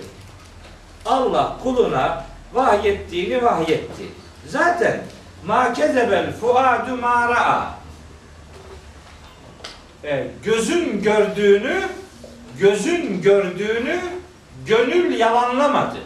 [1.06, 4.02] Allah kuluna vahyettiğini vahyetti.
[4.46, 5.02] Zaten
[5.46, 7.74] ma kezebel fuadu ma ra'a.
[10.04, 11.82] Evet, gözün gördüğünü
[12.58, 14.00] gözün gördüğünü
[14.66, 15.98] gönül yalanlamadı.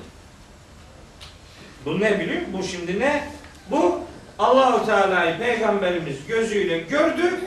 [1.86, 2.42] Bu ne biliyor?
[2.52, 3.28] Bu şimdi ne?
[3.70, 4.00] Bu
[4.38, 7.40] Allahu Teala'yı peygamberimiz gözüyle gördü.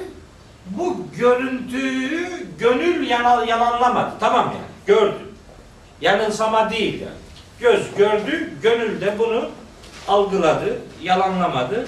[0.65, 4.11] Bu görüntüyü gönül yana- yalanlamadı.
[4.19, 4.97] Tamam yani.
[4.99, 5.19] Gördü.
[6.01, 7.13] Yanılsama değil yani.
[7.59, 9.49] Göz gördü, gönül de bunu
[10.07, 11.87] algıladı, yalanlamadı.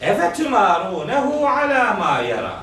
[0.00, 2.54] Efetümarunehu ala ma yara.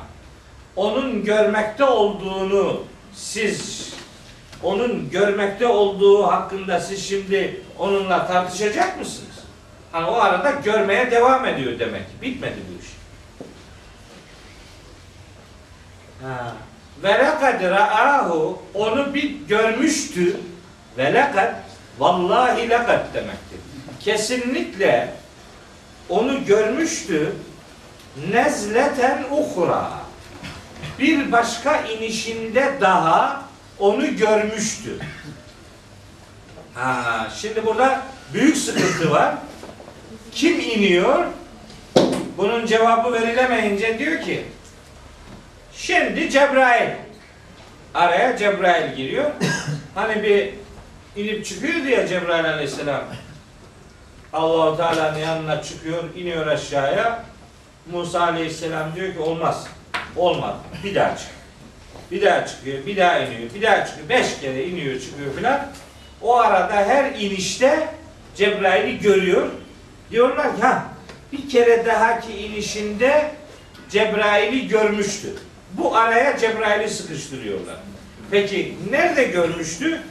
[0.75, 3.93] Onun görmekte olduğunu siz
[4.63, 9.29] onun görmekte olduğu hakkında siz şimdi onunla tartışacak mısınız?
[9.91, 12.21] Hani o arada görmeye devam ediyor demek.
[12.21, 12.89] Bitmedi bu iş.
[16.23, 16.53] Ha.
[17.03, 20.37] Ve lekad ra'ahu onu bir görmüştü.
[20.97, 21.55] Ve lekad
[21.99, 23.59] vallahi lekad demektir.
[23.99, 25.13] Kesinlikle
[26.09, 27.35] onu görmüştü.
[28.31, 29.89] Nezleten uhra.
[30.99, 33.48] Bir başka inişinde daha
[33.79, 34.99] onu görmüştü.
[36.73, 38.01] Ha, şimdi burada
[38.33, 39.35] büyük sıkıntı var.
[40.31, 41.25] Kim iniyor?
[42.37, 44.45] Bunun cevabı verilemeyince diyor ki
[45.73, 46.89] şimdi Cebrail
[47.93, 49.31] araya Cebrail giriyor.
[49.95, 50.53] Hani bir
[51.15, 53.03] inip çıkıyor diye Cebrail aleyhisselam
[54.33, 57.23] Allahu Teala'nın yanına çıkıyor, iniyor aşağıya.
[57.91, 59.67] Musa aleyhisselam diyor ki olmaz.
[60.15, 60.57] Olmadı.
[60.83, 61.38] Bir daha çık.
[62.11, 64.09] Bir daha çıkıyor, bir daha iniyor, bir daha çıkıyor.
[64.09, 65.67] Beş kere iniyor, çıkıyor filan.
[66.21, 67.87] O arada her inişte
[68.35, 69.47] Cebrail'i görüyor.
[70.11, 70.85] Diyorlar ki ha
[71.31, 73.31] bir kere dahaki inişinde
[73.89, 75.27] Cebrail'i görmüştü.
[75.73, 77.75] Bu araya Cebrail'i sıkıştırıyorlar.
[78.31, 80.01] Peki nerede görmüştü?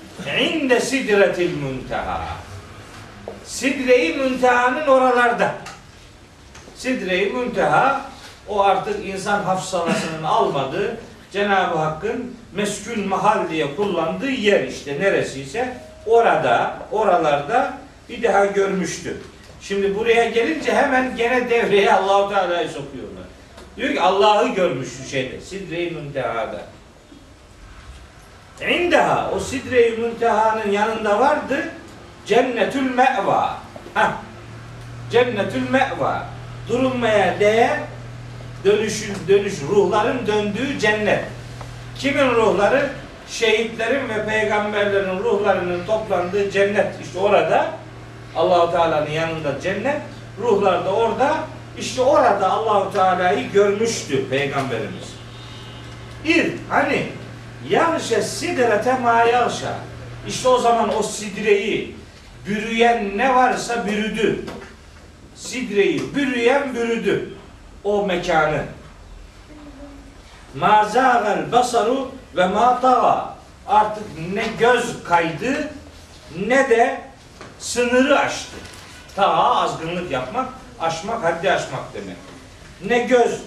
[0.41, 2.27] İnde sidretil munteha.
[3.45, 5.55] Sidre-i Münteha'nın oralarda.
[6.77, 8.11] Sidre-i Münteha
[8.49, 11.01] O artık insan hafsalasının almadığı
[11.33, 15.77] Cenab-ı Hakk'ın meskun mahal diye kullandığı yer işte neresiyse
[16.07, 19.17] orada, oralarda bir daha görmüştü.
[19.61, 23.25] Şimdi buraya gelince hemen gene devreye Allahu Teala'yı sokuyorlar.
[23.77, 25.41] Diyor ki Allah'ı görmüş şu şeyde.
[25.41, 26.61] Sidre-i Münteha'da.
[28.69, 31.69] İndeha o Sidre-i Münteha'nın yanında vardı
[32.27, 33.59] Cennetül Me'va.
[33.95, 34.13] Hah.
[35.11, 36.27] Cennetül Me'va.
[36.69, 37.79] Durulmaya değer
[38.65, 41.25] dönüşün dönüş ruhların döndüğü cennet.
[41.99, 42.91] Kimin ruhları?
[43.31, 46.87] Şehitlerin ve peygamberlerin ruhlarının toplandığı cennet.
[47.03, 47.71] İşte orada
[48.37, 50.01] Allahu Teala'nın yanında cennet,
[50.41, 51.37] ruhlar da orada.
[51.79, 55.15] İşte orada Allahu Teala'yı görmüştü peygamberimiz.
[56.25, 57.07] Bir hani
[57.69, 59.75] yağşe sidrete ma yağşa.
[60.29, 61.95] İşte o zaman o sidreyi
[62.47, 64.45] bürüyen ne varsa bürüdü.
[65.35, 67.38] Sidreyi bürüyen bürüdü
[67.89, 68.63] o mekanı.
[70.55, 73.39] Ma zâgel basaru ve ma tağa.
[73.67, 75.71] Artık ne göz kaydı
[76.47, 77.01] ne de
[77.59, 78.57] sınırı aştı.
[79.17, 80.49] Tağa azgınlık yapmak,
[80.81, 82.17] aşmak, haddi aşmak demek.
[82.87, 83.41] Ne göz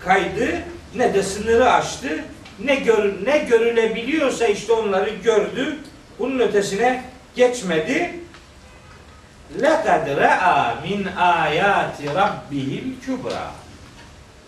[0.00, 0.62] kaydı
[0.94, 2.24] ne de sınırı aştı.
[2.64, 5.78] Ne gör, ne görülebiliyorsa işte onları gördü.
[6.18, 7.04] Bunun ötesine
[7.36, 8.20] geçmedi.
[9.59, 13.47] لَقَدْ رَأَى مِنْ آيَاتِ رَبِّهِ الْكُبْرَى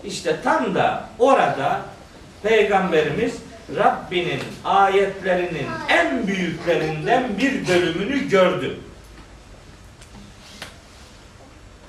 [0.04, 1.82] İşte tam da orada
[2.44, 3.34] Peygamberimiz
[3.76, 8.80] Rabbinin ayetlerinin en büyüklerinden bir bölümünü gördü.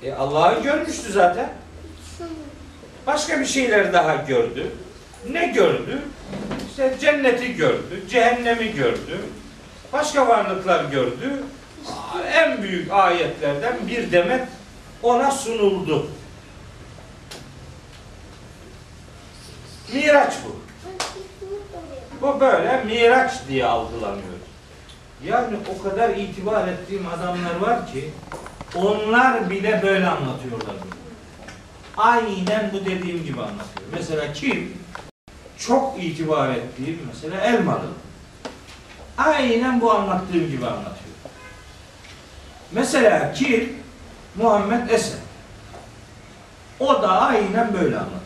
[0.03, 1.49] E Allah'ı görmüştü zaten.
[3.07, 4.71] Başka bir şeyler daha gördü.
[5.31, 6.01] Ne gördü?
[6.69, 9.19] İşte cenneti gördü, cehennemi gördü.
[9.93, 11.43] Başka varlıklar gördü.
[12.32, 14.48] en büyük ayetlerden bir demet
[15.02, 16.10] ona sunuldu.
[19.94, 20.60] Miraç bu.
[22.22, 24.40] Bu böyle miraç diye algılanıyor.
[25.24, 28.10] Yani o kadar itibar ettiğim adamlar var ki
[28.74, 30.74] onlar bile böyle anlatıyorlar.
[30.84, 31.00] bunu.
[31.96, 33.88] Aynen bu dediğim gibi anlatıyor.
[33.92, 34.76] Mesela kim?
[35.58, 37.86] Çok itibar ettiğim mesela Elmalı.
[39.18, 40.99] Aynen bu anlattığım gibi anlatıyor.
[42.72, 43.72] Mesela kim?
[44.36, 45.18] Muhammed Esen.
[46.80, 48.20] O da aynen böyle anlatıyor.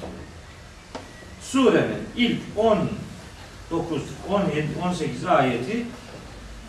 [1.43, 5.87] Surenin ilk 19, 17, 18 ayeti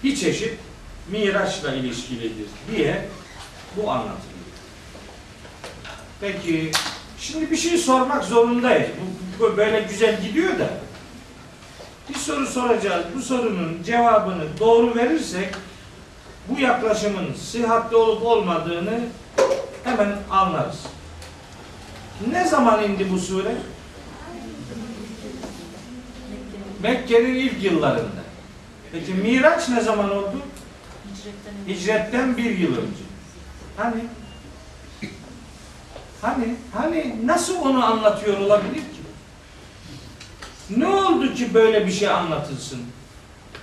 [0.03, 0.53] bir çeşit
[1.11, 3.09] Miraç'la ilişkilidir diye
[3.77, 4.25] bu anlatılıyor.
[6.21, 6.71] Peki
[7.19, 8.89] şimdi bir şey sormak zorundayız.
[9.39, 10.69] Bu, bu böyle güzel gidiyor da
[12.09, 13.05] bir soru soracağız.
[13.15, 15.49] Bu sorunun cevabını doğru verirsek
[16.49, 18.99] bu yaklaşımın sıhhatli olup olmadığını
[19.83, 20.79] hemen anlarız.
[22.31, 23.55] Ne zaman indi bu sure?
[26.81, 28.25] Mekke'nin ilk yıllarında.
[28.91, 30.41] Peki Miraç ne zaman oldu?
[31.67, 33.03] Hicretten bir yıl önce.
[33.77, 34.01] Hani?
[36.21, 36.55] Hani?
[36.73, 39.01] Hani nasıl onu anlatıyor olabilir ki?
[40.77, 42.81] Ne oldu ki böyle bir şey anlatılsın?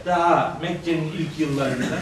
[0.06, 1.98] Daha Mekke'nin ilk yıllarında.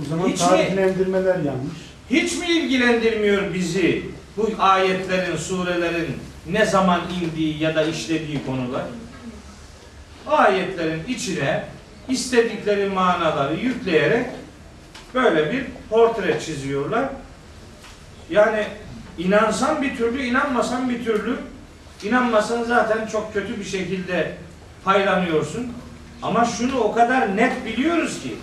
[0.00, 1.76] O zaman Hiç mi- tarihlendirmeler yanlış.
[2.10, 4.02] Hiç mi ilgilendirmiyor bizi
[4.36, 6.16] bu ayetlerin, surelerin
[6.50, 8.82] ne zaman indiği ya da işlediği konular?
[10.26, 11.64] Ayetlerin içine
[12.08, 14.26] istedikleri manaları yükleyerek
[15.14, 17.04] böyle bir portre çiziyorlar.
[18.30, 18.64] Yani
[19.18, 21.36] inansan bir türlü, inanmasan bir türlü.
[22.04, 24.32] İnanmasan zaten çok kötü bir şekilde
[24.84, 25.72] paylanıyorsun.
[26.22, 28.34] Ama şunu o kadar net biliyoruz ki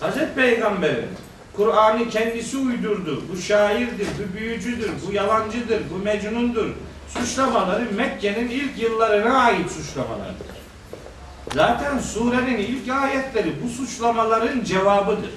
[0.00, 1.08] Hazreti Peygamber'in
[1.56, 3.22] Kur'an'ı kendisi uydurdu.
[3.32, 6.70] Bu şairdir, bu büyücüdür, bu yalancıdır, bu mecnundur.
[7.08, 10.46] Suçlamaları Mekke'nin ilk yıllarına ait suçlamalardır.
[11.54, 15.30] Zaten surenin ilk ayetleri bu suçlamaların cevabıdır.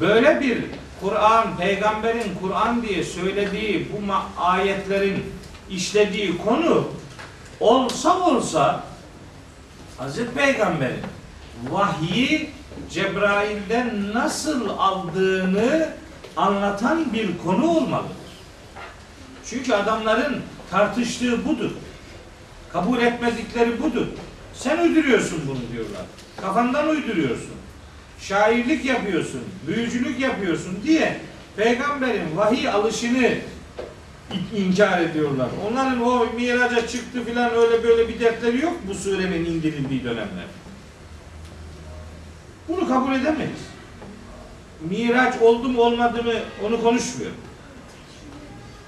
[0.00, 0.64] Böyle bir
[1.00, 5.24] Kur'an, peygamberin Kur'an diye söylediği bu ayetlerin
[5.70, 6.88] işlediği konu
[7.60, 8.84] olsa olsa
[9.98, 11.02] Hazreti Peygamber'in
[11.70, 12.50] vahyi
[12.90, 15.88] Cebrail'den nasıl aldığını
[16.36, 18.16] anlatan bir konu olmalıdır.
[19.46, 20.36] Çünkü adamların
[20.70, 21.70] tartıştığı budur.
[22.72, 24.06] Kabul etmedikleri budur.
[24.54, 26.02] Sen uyduruyorsun bunu diyorlar.
[26.40, 27.50] Kafandan uyduruyorsun.
[28.20, 31.20] Şairlik yapıyorsun, büyücülük yapıyorsun diye
[31.56, 33.28] peygamberin vahiy alışını
[34.32, 35.48] in- inkar ediyorlar.
[35.70, 40.44] Onların o miraca çıktı filan öyle böyle bir dertleri yok bu surenin indirildiği dönemler.
[42.68, 43.60] Bunu kabul edemeyiz.
[44.80, 46.32] Miraç oldu mu olmadı mı
[46.66, 47.30] onu konuşmuyor.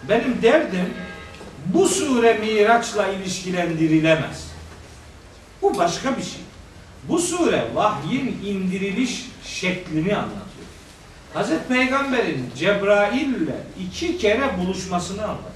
[0.08, 0.94] Benim derdim
[1.66, 4.50] bu sure Miraç'la ilişkilendirilemez.
[5.62, 6.40] Bu başka bir şey.
[7.08, 10.46] Bu sure vahyin indiriliş şeklini anlatıyor.
[11.34, 15.50] Hazreti Peygamber'in Cebrail ile iki kere buluşmasını anlatıyor.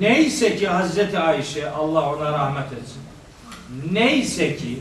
[0.00, 3.05] Neyse ki Hazreti Ayşe Allah ona rahmet etsin.
[3.92, 4.78] Neyse ki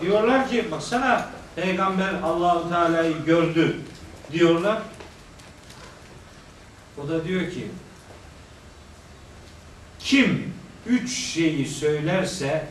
[0.00, 3.76] diyorlar ki baksana peygamber Allahu Teala'yı gördü
[4.32, 4.82] diyorlar.
[7.04, 7.66] O da diyor ki
[9.98, 10.52] kim
[10.86, 12.66] üç şeyi söylerse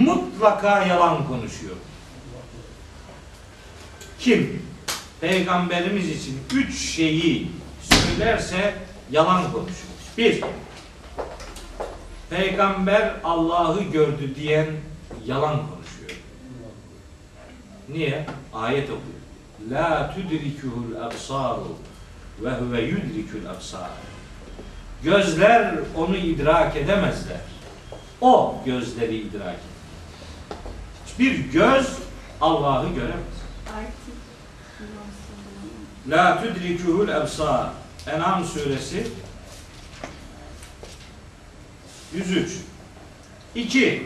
[0.00, 1.76] mutlaka yalan konuşuyor.
[4.18, 4.62] Kim
[5.20, 7.50] peygamberimiz için üç şeyi
[7.80, 8.74] söylerse
[9.10, 9.94] yalan konuşuyor.
[10.18, 10.40] Bir,
[12.30, 14.66] peygamber Allah'ı gördü diyen
[15.26, 16.20] yalan konuşuyor.
[17.88, 18.26] Niye?
[18.52, 19.14] Ayet okuyor.
[19.70, 21.76] La tudrikuhul absaru
[22.42, 23.90] ve huve yudrikul absar.
[25.02, 27.40] Gözler onu idrak edemezler.
[28.20, 29.54] O gözleri idrak eder.
[31.06, 31.98] Hiçbir göz
[32.40, 33.34] Allah'ı göremez.
[36.08, 37.68] La tudrikuhul absar.
[38.06, 39.06] En'am suresi
[42.14, 42.50] 103.
[43.54, 44.02] 2.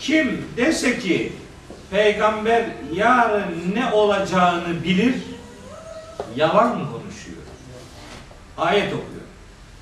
[0.00, 1.32] Kim dese ki
[1.90, 5.14] peygamber yarın ne olacağını bilir
[6.36, 7.42] yalan konuşuyor.
[8.58, 9.20] Ayet okuyor.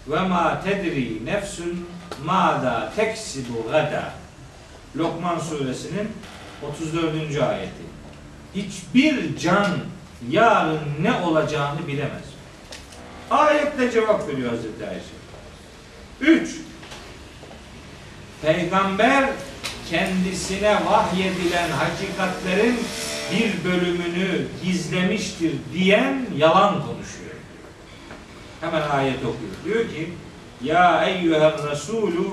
[0.09, 1.87] Ve ma tedri nefsun
[2.25, 4.13] mada teksibu gada.
[4.97, 6.09] Lokman suresinin
[6.63, 7.43] 34.
[7.43, 7.89] ayeti.
[8.55, 9.77] Hiçbir can
[10.31, 12.25] yarın ne olacağını bilemez.
[13.31, 15.19] Ayetle cevap veriyor Hazreti Ayşe.
[16.21, 16.68] 3.
[18.43, 19.31] Peygamber
[19.91, 22.77] kendisine vahyedilen hakikatlerin
[23.33, 27.35] bir bölümünü gizlemiştir diyen yalan konuşuyor.
[28.61, 29.53] Hemen ayet okuyor.
[29.65, 30.13] Diyor ki
[30.65, 32.25] Ya eyyüher Resulü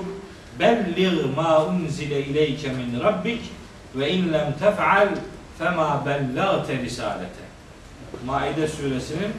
[0.58, 3.40] bellig ma unzile ileyke min rabbik
[3.94, 5.08] ve in lem tef'al
[5.58, 7.46] fema bellagte risalete.
[8.26, 9.32] Maide suresinin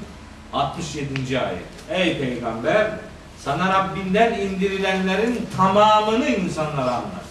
[0.53, 1.39] 67.
[1.39, 1.59] ayet.
[1.89, 2.87] Ey peygamber
[3.43, 7.27] sana Rabbinden indirilenlerin tamamını insanlara anlat.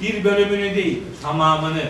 [0.00, 1.82] Bir bölümünü değil, tamamını.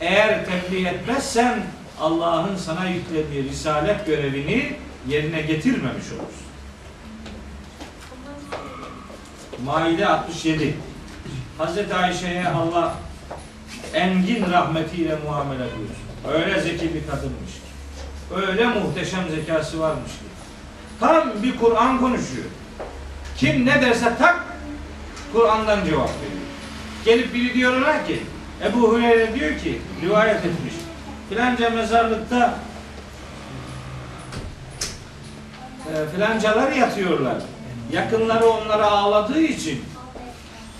[0.00, 1.62] Eğer tebliğ etmezsen
[2.00, 4.76] Allah'ın sana yüklediği risalet görevini
[5.08, 6.48] yerine getirmemiş olursun.
[9.64, 10.76] Maide 67.
[11.58, 12.94] Hazreti Ayşe'ye Allah
[13.94, 16.08] engin rahmetiyle muamele buyursun.
[16.32, 17.68] Öyle zeki bir kadınmış ki.
[18.36, 20.24] Öyle muhteşem zekası varmış ki.
[21.00, 22.46] Tam bir Kur'an konuşuyor.
[23.38, 24.44] Kim ne derse tak
[25.32, 26.42] Kur'an'dan cevap veriyor.
[27.04, 28.22] Gelip biri diyorlar ki
[28.64, 30.74] Ebu Hureyre diyor ki rivayet etmiş.
[31.28, 32.58] Filanca mezarlıkta
[35.86, 37.36] e, filancalar yatıyorlar.
[37.92, 39.84] Yakınları onlara ağladığı için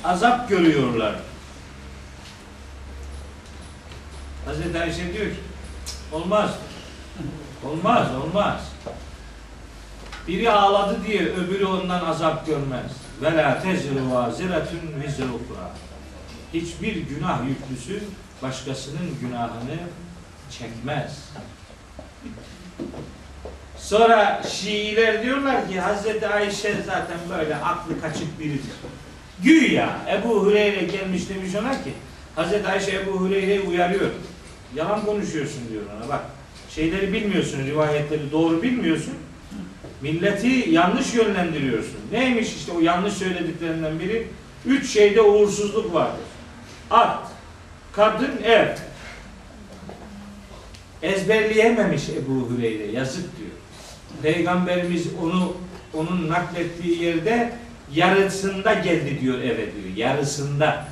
[0.05, 1.15] azap görüyorlar.
[4.47, 5.41] Hazreti Ayşe diyor ki
[6.13, 6.51] olmaz.
[7.65, 8.61] Olmaz, olmaz.
[10.29, 12.93] Biri ağladı diye öbürü ondan azap görmez.
[13.22, 14.79] Ve la tezru vaziretun.
[16.55, 18.01] Hiçbir günah yüklüsü
[18.43, 19.79] başkasının günahını
[20.51, 21.29] çekmez.
[23.79, 28.72] Sonra Şiiler diyorlar ki Hazreti Ayşe zaten böyle aklı kaçık biridir.
[29.43, 31.93] Güya Ebu Hureyre gelmiş demiş ona ki
[32.37, 34.11] Hazreti Ayşe Ebu Hureyre'yi uyarıyor.
[34.74, 36.20] Yalan konuşuyorsun diyor ona bak.
[36.70, 39.14] Şeyleri bilmiyorsun, rivayetleri doğru bilmiyorsun.
[40.03, 41.99] Milleti yanlış yönlendiriyorsun.
[42.12, 44.26] Neymiş işte o yanlış söylediklerinden biri?
[44.66, 46.24] Üç şeyde uğursuzluk vardır.
[46.90, 47.18] At,
[47.92, 48.68] kadın, ev.
[51.03, 52.86] Ezberleyememiş Ebu Hureyre.
[52.86, 53.51] Yazık diyor.
[54.22, 55.57] Peygamberimiz onu
[55.94, 57.53] onun naklettiği yerde
[57.94, 59.96] yarısında geldi diyor eve diyor.
[59.96, 60.88] Yarısında.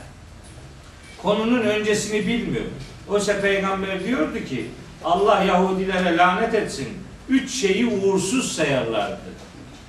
[1.22, 2.64] Konunun öncesini bilmiyor.
[3.08, 4.66] Oysa peygamber diyordu ki
[5.04, 6.88] Allah Yahudilere lanet etsin.
[7.28, 9.18] Üç şeyi uğursuz sayarlardı.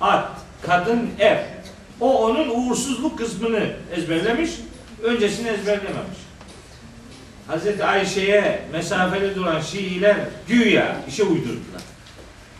[0.00, 0.28] At,
[0.62, 1.38] kadın, ev.
[2.00, 4.50] O onun uğursuzluk kısmını ezberlemiş,
[5.02, 6.18] öncesini ezberlememiş.
[7.46, 10.16] Hazreti Ayşe'ye mesafeli duran Şiiler
[10.48, 11.82] güya işe uydurdular.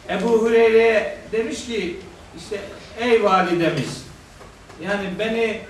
[0.08, 1.96] Ebu Hureyre demiş ki
[2.36, 2.60] işte
[3.00, 4.04] ey validemiz
[4.84, 5.60] yani beni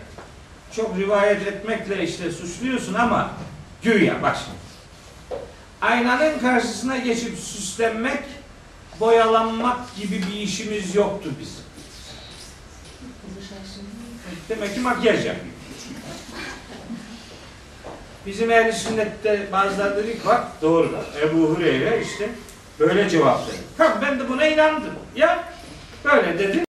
[0.76, 3.30] çok rivayet etmekle işte suçluyorsun ama
[3.82, 4.58] güya bak şimdi.
[5.80, 8.22] Aynanın karşısına geçip süslenmek,
[9.00, 11.68] boyalanmak gibi bir işimiz yoktu bizim.
[14.48, 15.46] Demek ki makyaj yapıyor.
[18.26, 22.28] Bizim ehl sünnette bazıları dedi ki bak doğru da Ebu Hureyre işte
[22.80, 23.60] Böyle cevap verir.
[23.78, 24.92] Tamam ben de buna inandım.
[25.16, 25.44] Ya
[26.04, 26.64] böyle dedi.